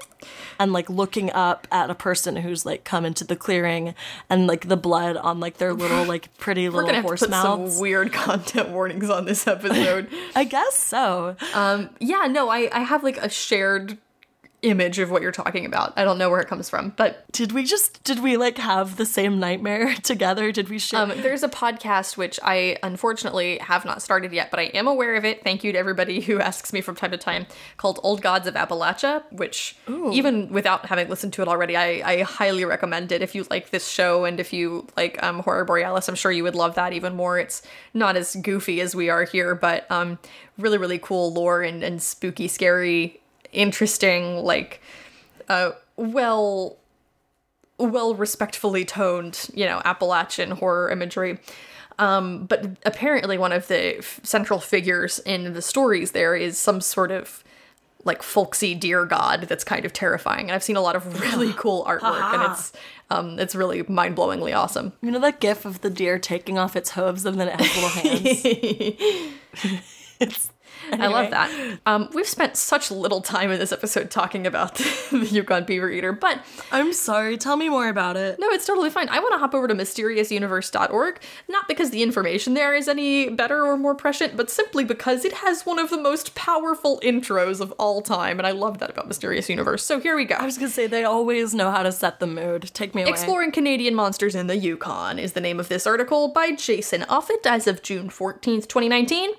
[0.59, 3.95] And like looking up at a person who's like come into the clearing
[4.29, 7.09] and like the blood on like their little like pretty little We're gonna have to
[7.09, 7.73] horse put mouths.
[7.73, 10.07] some weird content warnings on this episode.
[10.35, 11.35] I guess so.
[11.53, 13.97] um, yeah, no, I, I have like a shared
[14.61, 15.93] image of what you're talking about.
[15.97, 18.97] I don't know where it comes from, but Did we just did we like have
[18.97, 20.51] the same nightmare together?
[20.51, 21.01] Did we share?
[21.01, 25.15] Um, there's a podcast which I unfortunately have not started yet, but I am aware
[25.15, 25.43] of it.
[25.43, 27.47] Thank you to everybody who asks me from time to time,
[27.77, 29.75] called Old Gods of Appalachia, which
[30.13, 33.21] even without having listened to it already, I, I highly recommend it.
[33.21, 36.43] If you like this show and if you like um, Horror Borealis, I'm sure you
[36.43, 37.39] would love that even more.
[37.39, 40.19] It's not as goofy as we are here, but um,
[40.57, 43.20] really, really cool lore and, and spooky, scary,
[43.51, 44.81] interesting, like,
[45.49, 46.77] uh, well
[47.77, 51.39] well respectfully toned, you know, Appalachian horror imagery.
[51.99, 56.81] Um, but apparently, one of the f- central figures in the stories there is some
[56.81, 57.43] sort of
[58.03, 60.45] like folksy deer god that's kind of terrifying.
[60.45, 62.73] And I've seen a lot of really cool artwork, and it's
[63.09, 64.93] um, it's really mind blowingly awesome.
[65.01, 67.75] you know that gif of the deer taking off its hooves and then it has
[67.75, 68.41] little hands.
[70.19, 70.49] it's,
[70.91, 71.79] I love that.
[71.85, 74.75] Um, we've spent such little time in this episode talking about
[75.11, 76.39] the Yukon Beaver Eater, but
[76.71, 77.37] I'm sorry.
[77.37, 78.39] Tell me more about it.
[78.39, 79.09] No, it's totally fine.
[79.09, 83.65] I want to hop over to mysteriousuniverse.org, not because the information there is any better
[83.65, 87.71] or more prescient, but simply because it has one of the most powerful intros of
[87.73, 89.85] all time, and I love that about Mysterious Universe.
[89.85, 90.35] So here we go.
[90.35, 92.71] I was gonna say they always know how to set the mood.
[92.73, 93.11] Take me away.
[93.11, 97.45] Exploring Canadian Monsters in the Yukon is the name of this article by Jason Offutt
[97.45, 99.31] as of June 14th, 2019.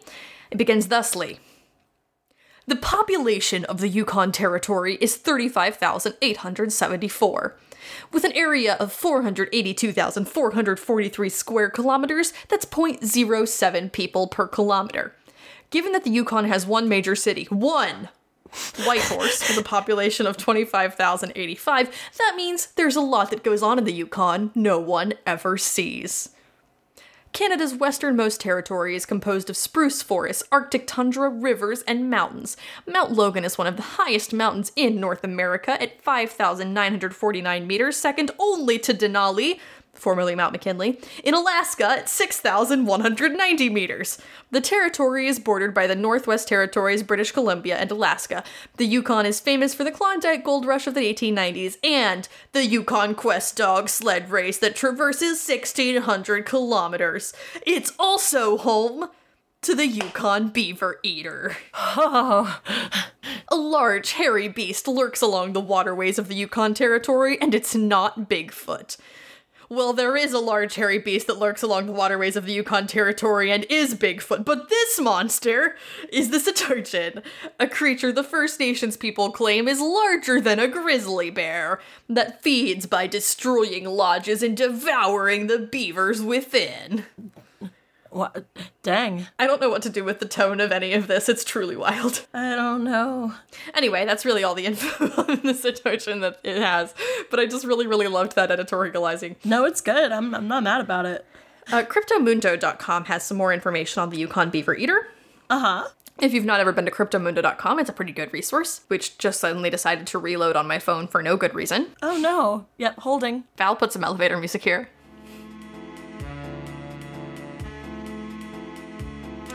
[0.53, 1.41] It begins thusly.
[2.67, 7.57] The population of the Yukon Territory is 35,874.
[8.12, 15.15] With an area of 482,443 square kilometers, that's 0.07 people per kilometer.
[15.71, 18.11] Given that the Yukon has one major city, one
[18.85, 23.85] Whitehorse, with a population of 25,085, that means there's a lot that goes on in
[23.85, 26.29] the Yukon no one ever sees.
[27.33, 32.59] Canada's westernmost territory is composed of spruce forests, Arctic tundra, rivers, and mountains.
[32.87, 38.33] Mount Logan is one of the highest mountains in North America at 5,949 meters, second
[38.38, 39.59] only to Denali,
[39.94, 44.18] formerly Mount McKinley, in Alaska at 6,190 meters.
[44.50, 48.42] The territory is bordered by the Northwest Territories, British Columbia, and Alaska.
[48.78, 53.14] The Yukon is famous for the Klondike Gold Rush of the 1890s and the Yukon
[53.14, 57.33] Quest Dog sled race that traverses 1,600 kilometers.
[57.66, 59.09] It's also home
[59.62, 61.57] to the Yukon Beaver Eater.
[63.48, 68.28] A large, hairy beast lurks along the waterways of the Yukon Territory, and it's not
[68.28, 68.96] Bigfoot.
[69.72, 72.87] Well, there is a large hairy beast that lurks along the waterways of the Yukon
[72.87, 75.76] Territory and is Bigfoot, but this monster
[76.12, 77.22] is the Saytoechin,
[77.58, 82.85] a creature the First Nations people claim is larger than a grizzly bear, that feeds
[82.85, 87.06] by destroying lodges and devouring the beavers within.
[88.12, 88.44] What?
[88.83, 89.27] Dang.
[89.38, 91.31] I don't know what to do with the tone of any of this.
[91.31, 92.27] It's truly wild.
[92.35, 93.33] I don't know.
[93.75, 96.94] Anyway, that's really all the info on the situation that it has.
[97.31, 99.37] But I just really, really loved that editorializing.
[99.44, 100.12] No, it's good.
[100.12, 101.25] I'm, I'm not mad about it.
[101.72, 105.09] Uh, CryptoMundo.com has some more information on the Yukon Beaver Eater.
[105.48, 105.88] Uh huh.
[106.20, 109.70] If you've not ever been to CryptoMundo.com, it's a pretty good resource, which just suddenly
[109.70, 111.88] decided to reload on my phone for no good reason.
[112.03, 112.66] Oh no.
[112.77, 113.44] Yep, holding.
[113.57, 114.90] Val put some elevator music here.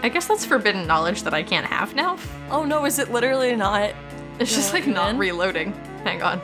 [0.08, 2.18] I guess that's forbidden knowledge that I can't have now.
[2.50, 3.94] Oh no, is it literally not?
[4.40, 5.74] It's just like not reloading.
[6.06, 6.40] Hang on.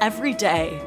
[0.00, 0.80] Every day,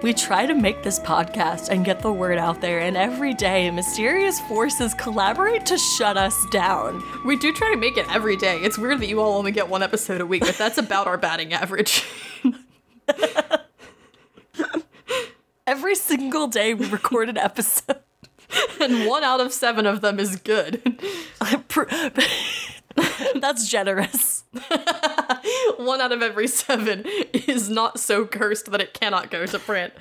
[0.00, 3.70] we try to make this podcast and get the word out there, and every day,
[3.70, 7.02] mysterious forces collaborate to shut us down.
[7.26, 8.56] We do try to make it every day.
[8.60, 11.18] It's weird that you all only get one episode a week, but that's about our
[11.18, 12.06] batting average.
[15.66, 18.00] Every single day, we record an episode.
[18.80, 20.82] and one out of seven of them is good.
[23.34, 24.44] That's generous.
[25.76, 29.92] one out of every seven is not so cursed that it cannot go to print.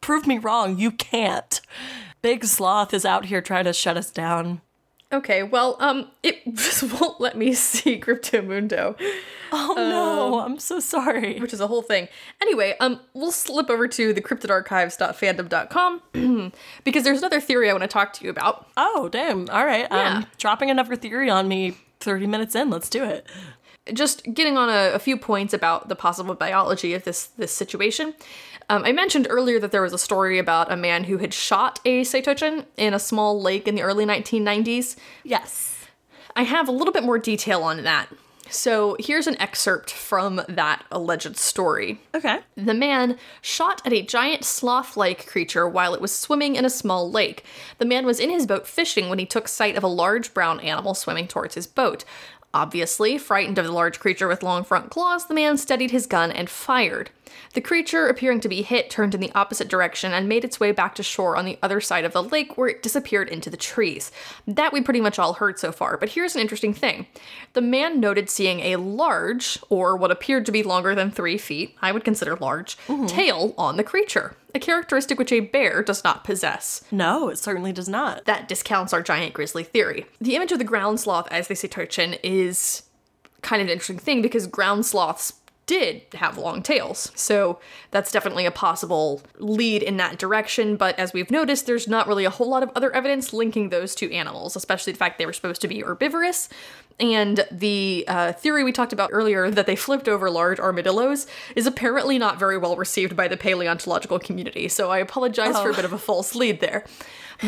[0.00, 1.60] Prove me wrong, you can't.
[2.22, 4.60] Big Sloth is out here trying to shut us down.
[5.16, 9.00] Okay, well, um, it just won't let me see Cryptomundo.
[9.50, 11.40] Oh no, I'm so sorry.
[11.40, 12.08] Which is a whole thing.
[12.42, 16.52] Anyway, um, we'll slip over to the cryptidarchives.fandom.com
[16.84, 18.68] because there's another theory I want to talk to you about.
[18.76, 19.48] Oh, damn.
[19.50, 19.86] All right.
[19.90, 20.18] Yeah.
[20.18, 22.68] Um, dropping another theory on me 30 minutes in.
[22.68, 23.26] Let's do it.
[23.92, 28.14] Just getting on a, a few points about the possible biology of this this situation.
[28.68, 31.78] Um, I mentioned earlier that there was a story about a man who had shot
[31.84, 34.96] a Saytoechin in a small lake in the early 1990s.
[35.22, 35.86] Yes.
[36.34, 38.08] I have a little bit more detail on that.
[38.48, 42.00] So here's an excerpt from that alleged story.
[42.14, 42.40] Okay.
[42.56, 46.70] The man shot at a giant sloth like creature while it was swimming in a
[46.70, 47.44] small lake.
[47.78, 50.60] The man was in his boat fishing when he took sight of a large brown
[50.60, 52.04] animal swimming towards his boat.
[52.54, 56.30] Obviously, frightened of the large creature with long front claws, the man steadied his gun
[56.30, 57.10] and fired.
[57.54, 60.72] The creature, appearing to be hit, turned in the opposite direction and made its way
[60.72, 63.56] back to shore on the other side of the lake where it disappeared into the
[63.56, 64.12] trees.
[64.46, 67.06] That we pretty much all heard so far, but here's an interesting thing.
[67.54, 71.76] The man noted seeing a large, or what appeared to be longer than three feet,
[71.80, 73.06] I would consider large, mm-hmm.
[73.06, 76.84] tail on the creature, a characteristic which a bear does not possess.
[76.90, 78.24] No, it certainly does not.
[78.26, 80.06] That discounts our giant grizzly theory.
[80.20, 82.82] The image of the ground sloth, as they say Turchin, is
[83.42, 85.34] kind of an interesting thing because ground sloths
[85.66, 87.10] did have long tails.
[87.16, 87.58] So
[87.90, 90.76] that's definitely a possible lead in that direction.
[90.76, 93.94] But as we've noticed, there's not really a whole lot of other evidence linking those
[93.94, 96.48] two animals, especially the fact they were supposed to be herbivorous.
[96.98, 101.66] And the uh, theory we talked about earlier that they flipped over large armadillos is
[101.66, 104.68] apparently not very well received by the paleontological community.
[104.68, 106.84] So I apologize for a bit of a false lead there.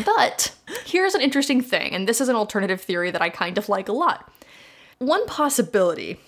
[0.05, 0.53] But
[0.85, 3.89] here's an interesting thing, and this is an alternative theory that I kind of like
[3.89, 4.31] a lot.
[4.99, 6.19] One possibility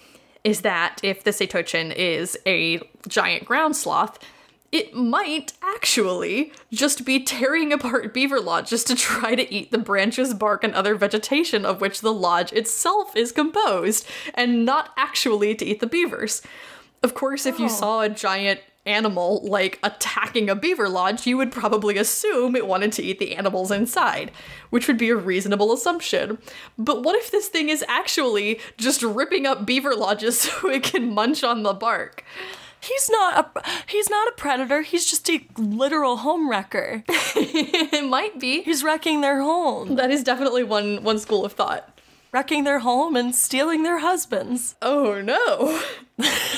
[0.43, 4.17] is that if the Saytoechin is a giant ground sloth,
[4.71, 10.34] it might actually just be tearing apart beaver lodges to try to eat the branches,
[10.34, 15.65] bark, and other vegetation of which the lodge itself is composed, and not actually to
[15.65, 16.41] eat the beavers.
[17.04, 17.69] Of course, if you Oh.
[17.69, 22.91] saw a giant animal like attacking a beaver lodge, you would probably assume it wanted
[22.93, 24.31] to eat the animals inside,
[24.69, 26.37] which would be a reasonable assumption.
[26.77, 31.13] But what if this thing is actually just ripping up beaver lodges so it can
[31.13, 32.23] munch on the bark?
[32.79, 34.82] He's not a he's not a predator.
[34.82, 37.03] He's just a literal home wrecker.
[37.07, 38.63] it might be.
[38.63, 41.90] He's wrecking their home, That is definitely one one school of thought.
[42.32, 44.75] Wrecking their home and stealing their husbands.
[44.82, 45.82] Oh no.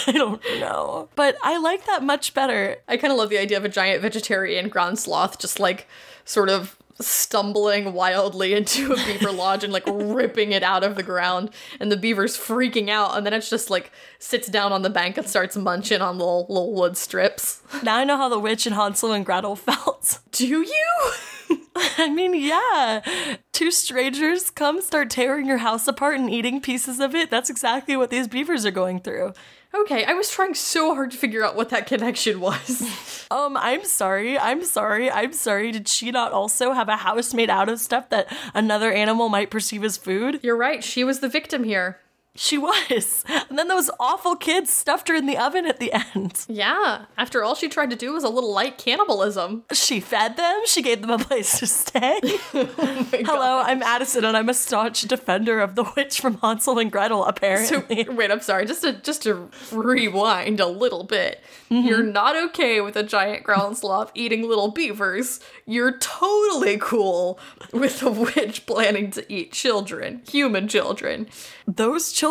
[0.07, 2.77] I don't know, but I like that much better.
[2.87, 5.87] I kind of love the idea of a giant vegetarian ground sloth just like
[6.25, 11.03] sort of stumbling wildly into a beaver lodge and like ripping it out of the
[11.03, 14.89] ground and the beaver's freaking out and then it's just like sits down on the
[14.89, 17.61] bank and starts munching on little little wood strips.
[17.83, 20.19] Now I know how the witch and Hansel and Gretel felt.
[20.31, 21.11] Do you?
[21.75, 23.35] I mean, yeah.
[23.51, 27.29] Two strangers come start tearing your house apart and eating pieces of it.
[27.29, 29.33] That's exactly what these beavers are going through.
[29.73, 32.83] Okay, I was trying so hard to figure out what that connection was.
[33.31, 34.37] Um, I'm sorry.
[34.37, 35.09] I'm sorry.
[35.09, 35.71] I'm sorry.
[35.71, 39.49] Did she not also have a house made out of stuff that another animal might
[39.49, 40.39] perceive as food?
[40.43, 41.97] You're right, she was the victim here.
[42.35, 43.23] She was.
[43.49, 46.45] And then those awful kids stuffed her in the oven at the end.
[46.47, 49.63] Yeah, after all she tried to do was a little light cannibalism.
[49.71, 50.61] She fed them.
[50.65, 52.19] She gave them a place to stay.
[52.55, 56.91] Oh Hello, I'm Addison, and I'm a staunch defender of the witch from Hansel and
[56.91, 57.21] Gretel.
[57.23, 58.65] So Apparently, wait, I'm sorry.
[58.65, 61.41] Just to just to rewind a little bit.
[61.69, 61.87] Mm-hmm.
[61.87, 65.39] You're not okay with a giant ground sloth eating little beavers.
[65.65, 67.39] You're totally cool
[67.71, 71.27] with a witch planning to eat children, human children.
[71.67, 72.22] those children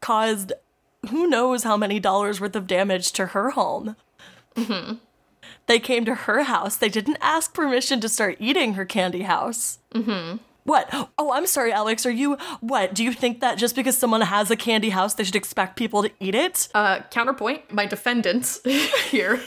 [0.00, 0.52] caused
[1.08, 3.96] who knows how many dollars worth of damage to her home.
[5.66, 6.76] They came to her house.
[6.76, 9.78] They didn't ask permission to start eating her candy house.
[9.94, 10.38] Mm-hmm.
[10.64, 10.88] What?
[11.16, 12.04] Oh, I'm sorry, Alex.
[12.04, 12.94] Are you what?
[12.94, 16.02] Do you think that just because someone has a candy house, they should expect people
[16.02, 16.68] to eat it?
[16.74, 18.60] Uh, counterpoint: my defendants
[19.10, 19.40] here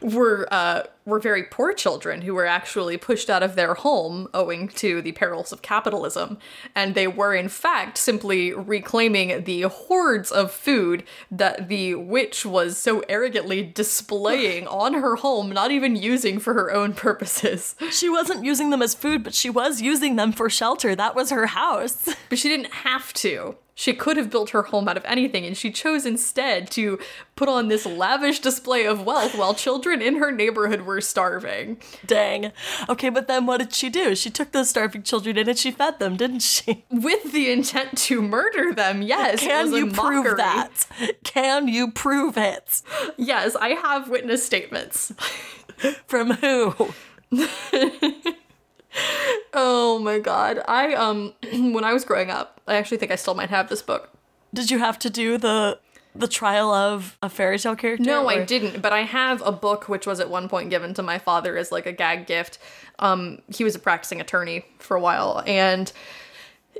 [0.00, 4.68] were uh, were very poor children who were actually pushed out of their home owing
[4.68, 6.38] to the perils of capitalism,
[6.74, 12.78] and they were in fact simply reclaiming the hordes of food that the witch was
[12.78, 17.74] so arrogantly displaying on her home, not even using for her own purposes.
[17.90, 20.94] She wasn't using them as food, but she was using them for shelter.
[20.94, 22.14] That was her house.
[22.28, 23.56] But she didn't have to.
[23.80, 26.98] She could have built her home out of anything, and she chose instead to
[27.34, 31.78] put on this lavish display of wealth while children in her neighborhood were starving.
[32.04, 32.52] Dang.
[32.90, 34.14] Okay, but then what did she do?
[34.14, 36.84] She took those starving children in and she fed them, didn't she?
[36.90, 39.40] With the intent to murder them, yes.
[39.40, 40.86] Can you prove that?
[41.24, 42.82] Can you prove it?
[43.16, 45.14] Yes, I have witness statements.
[46.06, 46.92] From who?
[49.52, 50.60] Oh my god.
[50.68, 51.34] I, um,
[51.72, 54.10] when I was growing up, I actually think I still might have this book.
[54.54, 55.78] Did you have to do the
[56.14, 58.04] the trial of a fairy tale character?
[58.04, 61.02] No, I didn't, but I have a book which was at one point given to
[61.02, 62.58] my father as like a gag gift.
[62.98, 65.92] Um, he was a practicing attorney for a while, and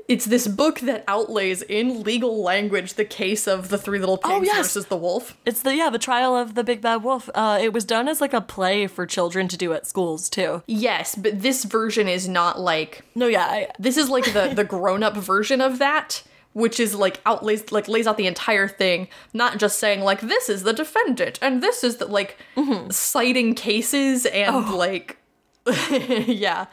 [0.07, 4.29] it's this book that outlays in legal language the case of the three little pigs
[4.33, 4.57] Oh, yes.
[4.57, 5.37] versus the wolf.
[5.45, 7.29] It's the yeah, the trial of the big bad wolf.
[7.33, 10.63] Uh, it was done as like a play for children to do at schools too.
[10.67, 14.63] Yes, but this version is not like No, yeah, I, this is like the the
[14.63, 16.23] grown up version of that.
[16.53, 20.49] Which is like outlays like lays out the entire thing, not just saying like this
[20.49, 22.37] is the defendant and this is the like
[22.89, 25.17] citing cases and like
[25.91, 26.65] yeah,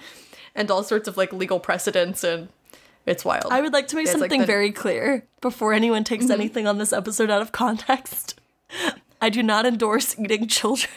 [0.55, 2.49] and all sorts of like legal precedents and
[3.09, 3.47] it's wild.
[3.51, 6.67] I would like to make It's like something the- very clear before anyone takes anything
[6.67, 8.39] on this episode out of context.
[9.21, 10.93] I do not endorse eating children.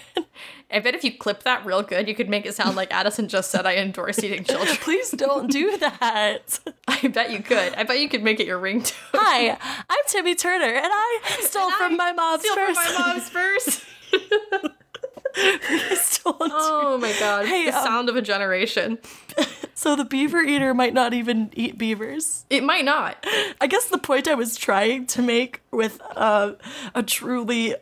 [0.70, 3.28] I bet if you clip that real good, you could make it sound like Addison
[3.28, 4.76] just said I endorse eating children.
[4.82, 6.59] Please don't do that.
[6.88, 7.74] I bet you could.
[7.74, 8.93] I bet you could make it your ringtone.
[9.14, 9.57] Hi,
[9.89, 13.30] I'm Timmy Turner, and I stole And from I my mom's Steal from my mom's
[13.32, 13.86] purse.
[15.99, 16.36] Stole.
[16.39, 17.45] Oh my god.
[17.47, 18.99] Hey, the um, sound of a generation.
[19.82, 22.46] So the beaver eater might not even eat beavers.
[22.52, 23.26] It might not.
[23.60, 26.52] I guess the point I was trying to make with uh,
[26.94, 27.74] a truly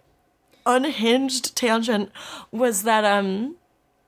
[0.65, 2.09] unhinged tangent
[2.53, 3.57] was that um,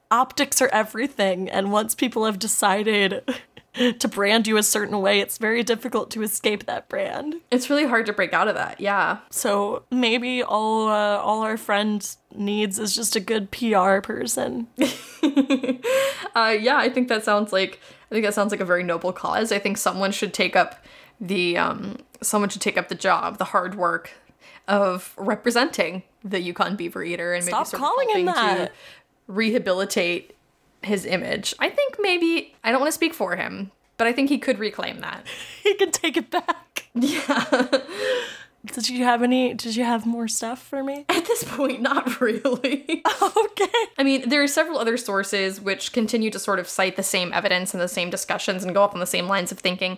[0.10, 3.30] optics are everything, and once people have decided
[3.74, 7.36] to brand you a certain way, it's very difficult to escape that brand.
[7.51, 8.80] It's really hard to break out of that.
[8.82, 9.19] Yeah.
[9.30, 12.05] So maybe all uh, all our friend
[12.36, 14.67] needs is just a good PR person.
[16.34, 19.11] Uh, yeah, I think that sounds like I think that sounds like a very noble
[19.11, 19.51] cause.
[19.51, 20.84] I think someone should take up
[21.19, 24.11] the um someone should take up the job, the hard work
[24.67, 28.67] of representing the Yukon Beaver Eater and Stop maybe sort calling of him that.
[28.67, 28.72] to
[29.28, 30.36] rehabilitate
[30.84, 31.54] his image.
[31.60, 34.60] I think maybe I don't want to speak for him, but I think he could
[34.60, 35.26] reclaim that.
[35.64, 36.88] he could take it back.
[36.94, 37.66] Yeah.
[38.66, 39.54] Did you have any?
[39.56, 41.06] Did you have more stuff for me?
[41.10, 43.02] At this point, not really.
[43.22, 43.86] okay.
[43.98, 47.34] I mean, there are several other sources which continue to sort of cite the same
[47.34, 49.98] evidence and the same discussions and go up on the same lines of thinking.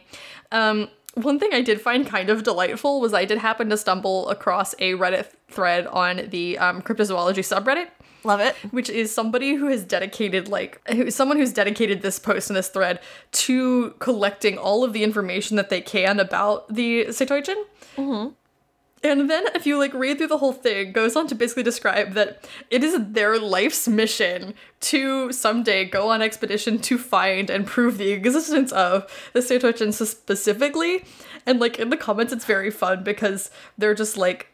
[0.51, 4.29] Um, one thing I did find kind of delightful was I did happen to stumble
[4.29, 7.89] across a Reddit thread on the um, cryptozoology subreddit
[8.23, 8.55] Love it.
[8.71, 12.69] which is somebody who has dedicated like who- someone who's dedicated this post and this
[12.69, 12.99] thread
[13.31, 17.63] to collecting all of the information that they can about the Saytoechin.
[17.97, 18.29] Mm-hmm.
[19.05, 22.13] And then if you like read through the whole thing, goes on to basically describe
[22.13, 27.97] that it is their life's mission to someday go on expedition to find and prove
[27.97, 31.03] the existence of the Saytoechin specifically.
[31.45, 34.47] And like in the comments, it's very fun because they're just like,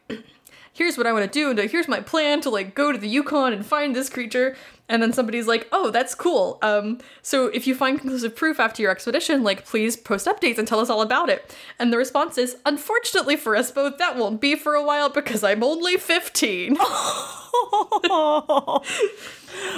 [0.79, 3.07] here's what I want to do, and here's my plan to like go to the
[3.07, 4.55] Yukon and find this creature.
[4.87, 6.57] And then somebody's like, oh, that's cool.
[6.63, 10.67] Um, so if you find conclusive proof after your expedition, like please post updates and
[10.67, 11.55] tell us all about it.
[11.77, 15.43] And the response is, unfortunately for us both, that won't be for a while because
[15.43, 16.73] I'm only 15.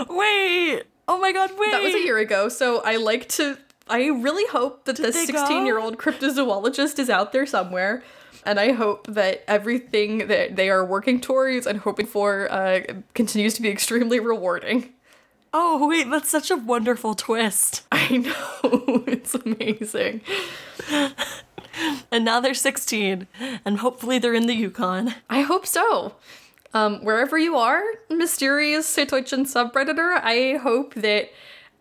[0.07, 0.83] Wait.
[1.07, 1.71] Oh my god, wait.
[1.71, 3.57] that was a year ago, so I like to
[3.89, 8.01] I really hope that this they 16 year old cryptozoologist is out there somewhere.
[8.45, 12.81] And I hope that everything that they are working towards and hoping for uh,
[13.13, 14.93] continues to be extremely rewarding.
[15.53, 17.83] Oh, wait, that's such a wonderful twist.
[17.91, 20.21] I know, it's amazing.
[22.11, 23.27] And now they're 16,
[23.63, 25.15] and hopefully they're in the Yukon.
[25.29, 26.15] I hope so.
[26.73, 31.29] Um, wherever you are, mysterious Saytoechin subredditor, I hope that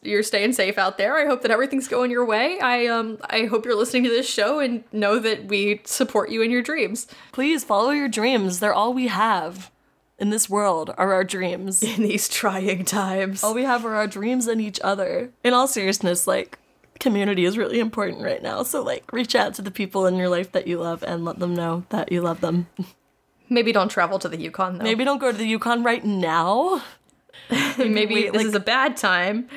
[0.03, 1.16] you're staying safe out there.
[1.18, 2.59] I hope that everything's going your way.
[2.61, 6.42] I um I hope you're listening to this show and know that we support you
[6.42, 7.07] in your dreams.
[7.32, 8.61] Please follow your dreams.
[8.61, 9.70] They're all we have
[10.18, 11.82] in this world are our dreams.
[11.96, 13.42] In these trying times.
[13.42, 15.30] all we have are our dreams and each other.
[15.42, 16.59] In all seriousness, like
[16.98, 18.62] community is really important right now.
[18.62, 21.38] So like reach out to the people in your life that you love and let
[21.38, 22.66] them know that you love them.
[23.48, 24.84] Maybe don't travel to the Yukon though.
[24.84, 26.82] Maybe don't go to the Yukon right now.
[27.78, 29.48] maybe this like- is a bad time.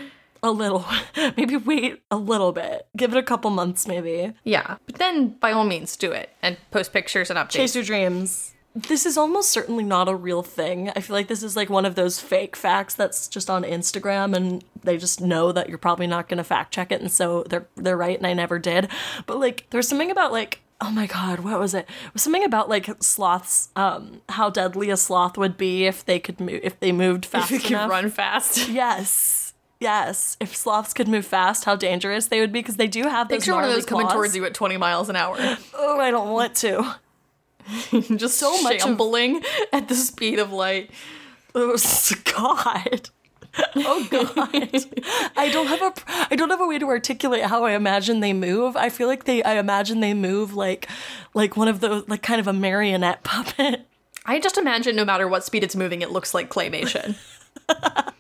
[0.44, 0.86] A little.
[1.38, 2.86] Maybe wait a little bit.
[2.98, 4.34] Give it a couple months maybe.
[4.44, 7.52] Yeah, but then by all means do it and post pictures and updates.
[7.52, 8.54] Chase your dreams.
[8.76, 10.90] This is almost certainly not a real thing.
[10.96, 14.36] I feel like this is like one of those fake facts that's just on Instagram
[14.36, 17.44] and they just know that you're probably not going to fact check it and so
[17.44, 18.90] they're they're right and I never did.
[19.28, 21.88] But like there's something about like oh my god, what was it?
[22.08, 26.20] It was something about like sloths um how deadly a sloth would be if they
[26.20, 28.68] could move if they moved fast if you can run fast.
[28.74, 29.43] Yes.
[29.84, 33.28] Yes, if sloths could move fast, how dangerous they would be because they do have
[33.28, 35.36] those Picture one of those coming towards you at 20 miles an hour.
[35.74, 36.96] Oh, I don't want to.
[38.16, 39.00] Just So much of-
[39.74, 40.90] at the speed of light.
[41.54, 41.78] Oh
[42.24, 43.10] God.
[43.76, 44.86] Oh God.
[45.36, 45.94] I don't have a
[46.32, 48.78] I don't have a way to articulate how I imagine they move.
[48.78, 50.88] I feel like they I imagine they move like
[51.34, 53.86] like one of those like kind of a marionette puppet.
[54.26, 57.18] I just imagine no matter what speed it's moving, it looks like claymation.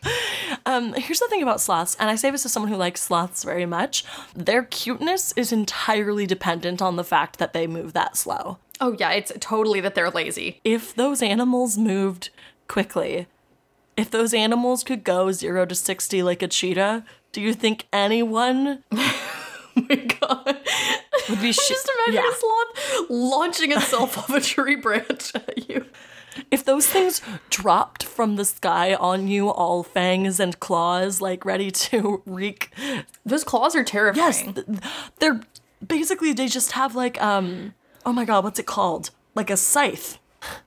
[0.66, 3.44] Um, here's the thing about sloths, and I say this as someone who likes sloths
[3.44, 4.06] very much.
[4.34, 8.60] Their cuteness is entirely dependent on the fact that they move that slow.
[8.80, 10.62] oh yeah, it's totally that they're lazy.
[10.64, 12.30] If those animals moved
[12.70, 13.28] quickly,
[13.98, 17.04] if those animals could go zero to sixty like a cheetah,
[17.34, 19.20] do you think anyone Oh
[19.76, 20.60] my god.
[21.30, 22.32] would be sh- Just imagine Yeah.
[22.32, 25.86] a sloth launching itself off a tree branch at you.
[26.52, 31.70] If those things dropped from the sky on you, all fangs and claws, like ready
[31.72, 32.72] to wreak.
[33.26, 34.54] Those claws are Yes, terrifying.
[34.54, 34.68] th-
[35.20, 35.42] they're
[35.86, 37.74] basically they just have like um.
[38.06, 39.12] Oh my god, what's it called?
[39.36, 40.18] Like a scythe.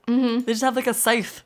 [0.06, 0.44] Mm-hmm.
[0.46, 1.42] They just have like a scythe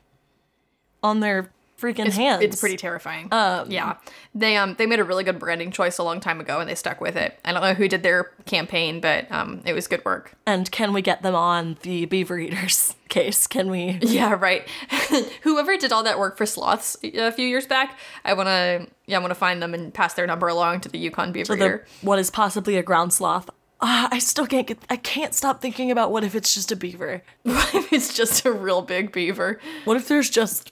[1.03, 1.51] on their
[1.81, 2.43] freaking It's, hands.
[2.43, 3.27] it's pretty terrifying.
[3.31, 3.97] yeah,
[4.35, 6.75] they um they made a really good branding choice a long time ago, and they
[6.75, 7.39] stuck with it.
[7.43, 10.33] I don't know who did their campaign, but um it was good work.
[10.45, 13.47] And can we get them on the beaver eaters case?
[13.47, 13.97] Can we?
[14.01, 14.67] Yeah, right.
[15.43, 19.17] Whoever did all that work for sloths a few years back, I want to yeah,
[19.17, 21.85] I want to find them and pass their number along to the Yukon Beaver Eater.
[22.01, 23.49] what is possibly a ground sloth?
[23.83, 24.77] Ah, I still can't get.
[24.91, 27.23] I can't stop thinking about what if it's just a beaver.
[27.43, 29.59] What if it's just a real big beaver?
[29.85, 30.71] What if there's just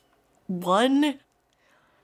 [0.49, 1.19] one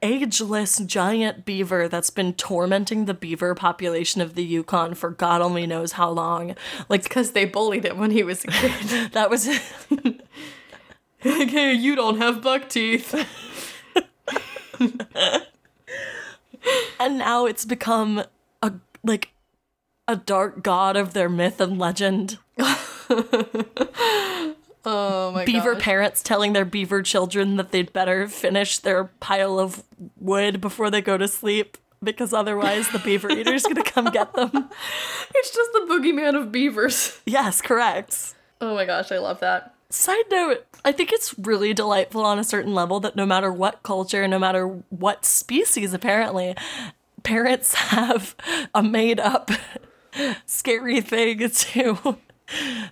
[0.01, 5.65] ageless giant beaver that's been tormenting the beaver population of the Yukon for God only
[5.65, 6.55] knows how long?
[6.87, 9.11] Like Because they bullied him when he was a kid.
[9.13, 9.47] that was
[9.89, 10.21] like,
[11.49, 13.15] hey, you don't have buck teeth.
[16.99, 18.23] and now it's become
[18.61, 18.73] a
[19.03, 19.31] like
[20.07, 22.37] a dark god of their myth and legend.
[24.85, 25.83] Oh my god Beaver gosh.
[25.83, 29.83] parents telling their beaver children that they'd better finish their pile of
[30.17, 34.69] wood before they go to sleep because otherwise the beaver eater's gonna come get them.
[35.33, 37.19] It's just the boogeyman of beavers.
[37.25, 38.35] Yes, correct.
[38.61, 39.73] Oh my gosh, I love that.
[39.89, 43.83] Side note, I think it's really delightful on a certain level that no matter what
[43.83, 46.55] culture, no matter what species, apparently,
[47.23, 48.35] parents have
[48.73, 49.51] a made up
[50.45, 52.17] scary thing to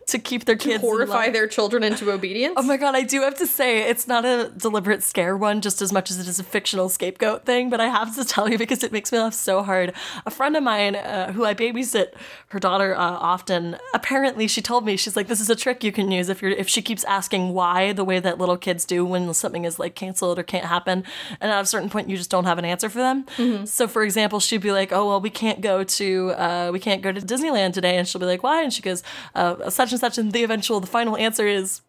[0.07, 2.55] to keep their kids in Horrify their children into obedience.
[2.57, 5.81] Oh my god, I do have to say, it's not a deliberate scare one just
[5.81, 8.57] as much as it is a fictional scapegoat thing, but I have to tell you
[8.57, 9.93] because it makes me laugh so hard.
[10.25, 12.13] A friend of mine uh, who I babysit
[12.49, 15.91] her daughter uh, often, apparently she told me, she's like, this is a trick you
[15.91, 19.05] can use if you're if she keeps asking why the way that little kids do
[19.05, 21.03] when something is like canceled or can't happen,
[21.39, 23.25] and at a certain point you just don't have an answer for them.
[23.65, 27.01] So for example, she'd be like, oh well, we can't go to uh, we can't
[27.01, 28.63] go to Disneyland today, and she'll be like, why?
[28.63, 29.03] And she goes,
[29.43, 31.81] uh, such and such, and the eventual, the final answer is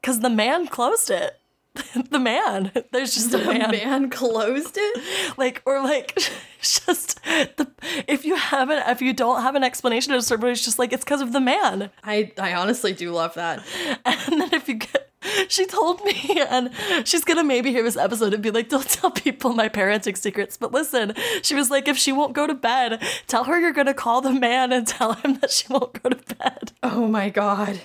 [0.00, 1.38] because the man closed it.
[2.10, 2.70] the man.
[2.92, 3.70] There's just a man.
[3.70, 5.02] man closed it.
[5.38, 6.14] Like or like
[6.60, 7.70] just the
[8.06, 11.04] if you haven't if you don't have an explanation of certain it's just like it's
[11.04, 11.90] because of the man.
[12.04, 13.64] I I honestly do love that.
[14.04, 15.11] And then if you get
[15.48, 16.70] she told me, and
[17.04, 20.56] she's gonna maybe hear this episode and be like, Don't tell people my parenting secrets.
[20.56, 23.94] But listen, she was like, If she won't go to bed, tell her you're gonna
[23.94, 26.72] call the man and tell him that she won't go to bed.
[26.82, 27.80] Oh my god.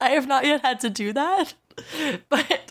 [0.00, 1.54] I have not yet had to do that,
[2.28, 2.70] but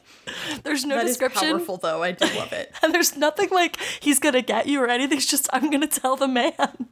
[0.64, 1.49] there's no That is description.
[1.57, 2.01] powerful though.
[2.03, 2.72] I do love it.
[2.82, 5.18] And there's nothing like he's gonna get you or anything.
[5.18, 6.88] It's just I'm gonna tell the man.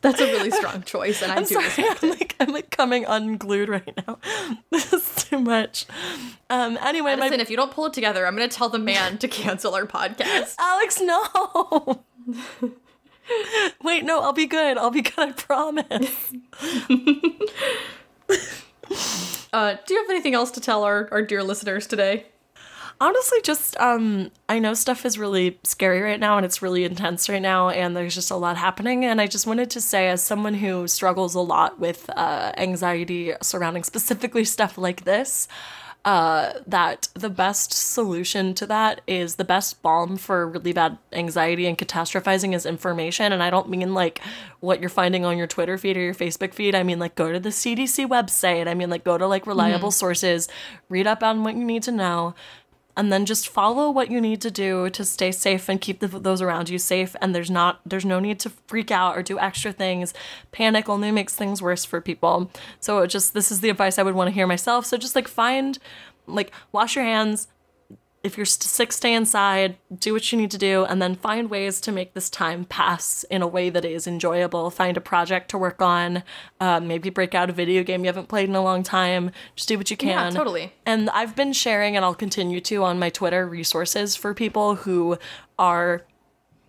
[0.00, 1.64] That's a really strong choice, and I I'm do sorry.
[1.66, 4.18] respect I'm like I'm like coming unglued right now.
[4.70, 5.86] This is too much.
[6.50, 6.78] Um.
[6.80, 9.18] Anyway, my Listen, if you don't pull it together, I'm going to tell the man
[9.18, 10.54] to cancel our podcast.
[10.58, 12.04] Alex, no.
[13.82, 14.78] Wait, no, I'll be good.
[14.78, 15.18] I'll be good.
[15.18, 16.32] I promise.
[19.52, 22.26] Uh, do you have anything else to tell our, our dear listeners today?
[23.00, 27.28] Honestly, just um, I know stuff is really scary right now and it's really intense
[27.28, 29.04] right now, and there's just a lot happening.
[29.04, 33.34] And I just wanted to say, as someone who struggles a lot with uh, anxiety
[33.40, 35.46] surrounding specifically stuff like this,
[36.04, 41.66] uh, that the best solution to that is the best balm for really bad anxiety
[41.66, 43.32] and catastrophizing is information.
[43.32, 44.20] And I don't mean like
[44.60, 46.74] what you're finding on your Twitter feed or your Facebook feed.
[46.74, 48.68] I mean like go to the CDC website.
[48.68, 50.48] I mean like go to like reliable sources,
[50.88, 52.34] read up on what you need to know
[52.98, 56.08] and then just follow what you need to do to stay safe and keep the,
[56.08, 57.14] those around you safe.
[57.22, 60.12] And there's not there's no need to freak out or do extra things.
[60.50, 62.50] Panic only makes things worse for people.
[62.80, 64.84] So just this is the advice i would want to hear myself.
[64.84, 65.78] So just like find
[66.26, 67.46] like wash your hands
[68.24, 71.80] if you're sick stay inside do what you need to do and then find ways
[71.80, 74.70] to make this time pass in a way that is enjoyable.
[74.70, 76.22] Find a project to work on
[76.60, 79.30] uh, maybe break out a video game you haven't played in a long time.
[79.54, 80.08] Just do what you can.
[80.08, 80.72] Yeah, totally.
[80.84, 85.18] and I've been sharing, and I'll continue to on my Twitter resources for people who
[85.58, 86.02] are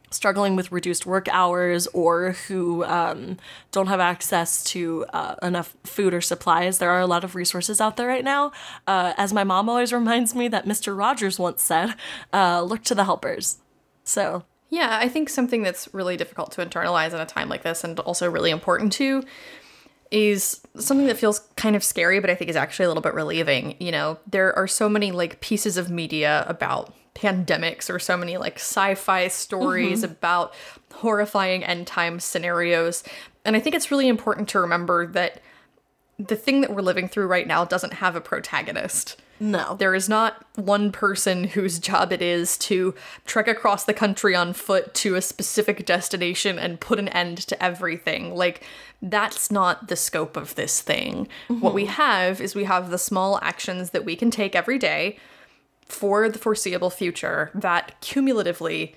[0.10, 3.38] struggling with reduced work hours or who um,
[3.72, 6.78] don't have access to uh, enough food or supplies.
[6.78, 8.52] There are a lot of resources out there right now.
[8.88, 10.98] Uh, as my mom always reminds me that Mr.
[10.98, 11.96] Rogers once said,
[12.34, 13.60] uh, look to the helpers.
[14.04, 17.84] So, Yeah, I think something that's really difficult to internalize in a time like this
[17.84, 19.24] and also really important too
[20.12, 23.14] is something that feels kind of scary, but I think is actually a little bit
[23.14, 23.76] relieving.
[23.80, 28.38] You know, there are so many like pieces of media about pandemics or so many
[28.38, 30.12] like sci-fi stories mm-hmm.
[30.12, 30.54] about
[30.94, 33.04] horrifying end time scenarios.
[33.46, 35.42] And I think it's really important to remember that
[36.18, 39.22] the thing that we're living through right now doesn't have a protagonist.
[39.40, 39.78] no.
[39.80, 42.94] There is not one person whose job it is to
[43.26, 47.64] trek across the country on foot to a specific destination and put an end to
[47.64, 48.36] everything.
[48.36, 48.66] Like,
[49.02, 51.30] that's not the scope of this thing.
[51.48, 51.94] What we mm-hmm.
[51.94, 55.18] have is we have the small actions that we can take every day
[55.90, 58.96] for the foreseeable future that cumulatively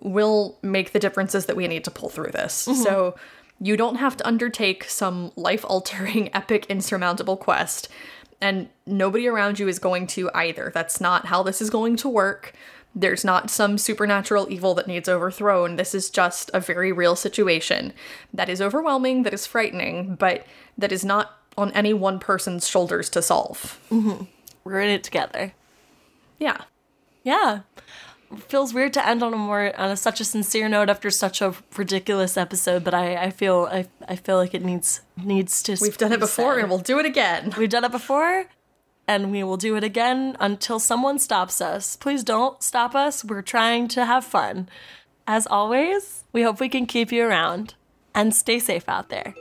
[0.00, 2.66] will make the differences that we need to pull through this.
[2.66, 2.82] Mm-hmm.
[2.82, 3.16] So
[3.60, 7.88] you don't have to undertake some life altering, epic, insurmountable quest.
[8.40, 10.70] And nobody around you is going to either.
[10.74, 12.52] That's not how this is going to work.
[12.94, 15.76] There's not some supernatural evil that needs overthrown.
[15.76, 17.94] This is just a very real situation
[18.32, 23.08] that is overwhelming, that is frightening, but that is not on any one person's shoulders
[23.10, 23.80] to solve.
[23.90, 24.24] Mm-hmm.
[24.64, 25.54] We're in it together.
[26.38, 26.62] Yeah.
[27.22, 27.60] Yeah.
[28.48, 31.40] Feels weird to end on a more on a, such a sincere note after such
[31.40, 35.76] a ridiculous episode, but I, I feel I, I feel like it needs needs to.
[35.80, 37.54] We've done it before and we'll do it again.
[37.56, 38.46] We've done it before,
[39.06, 41.94] and we will do it again until someone stops us.
[41.94, 43.24] Please don't stop us.
[43.24, 44.68] We're trying to have fun.
[45.28, 47.74] As always, we hope we can keep you around
[48.12, 49.34] and stay safe out there.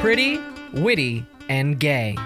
[0.00, 0.40] Pretty,
[0.72, 2.16] witty, and gay.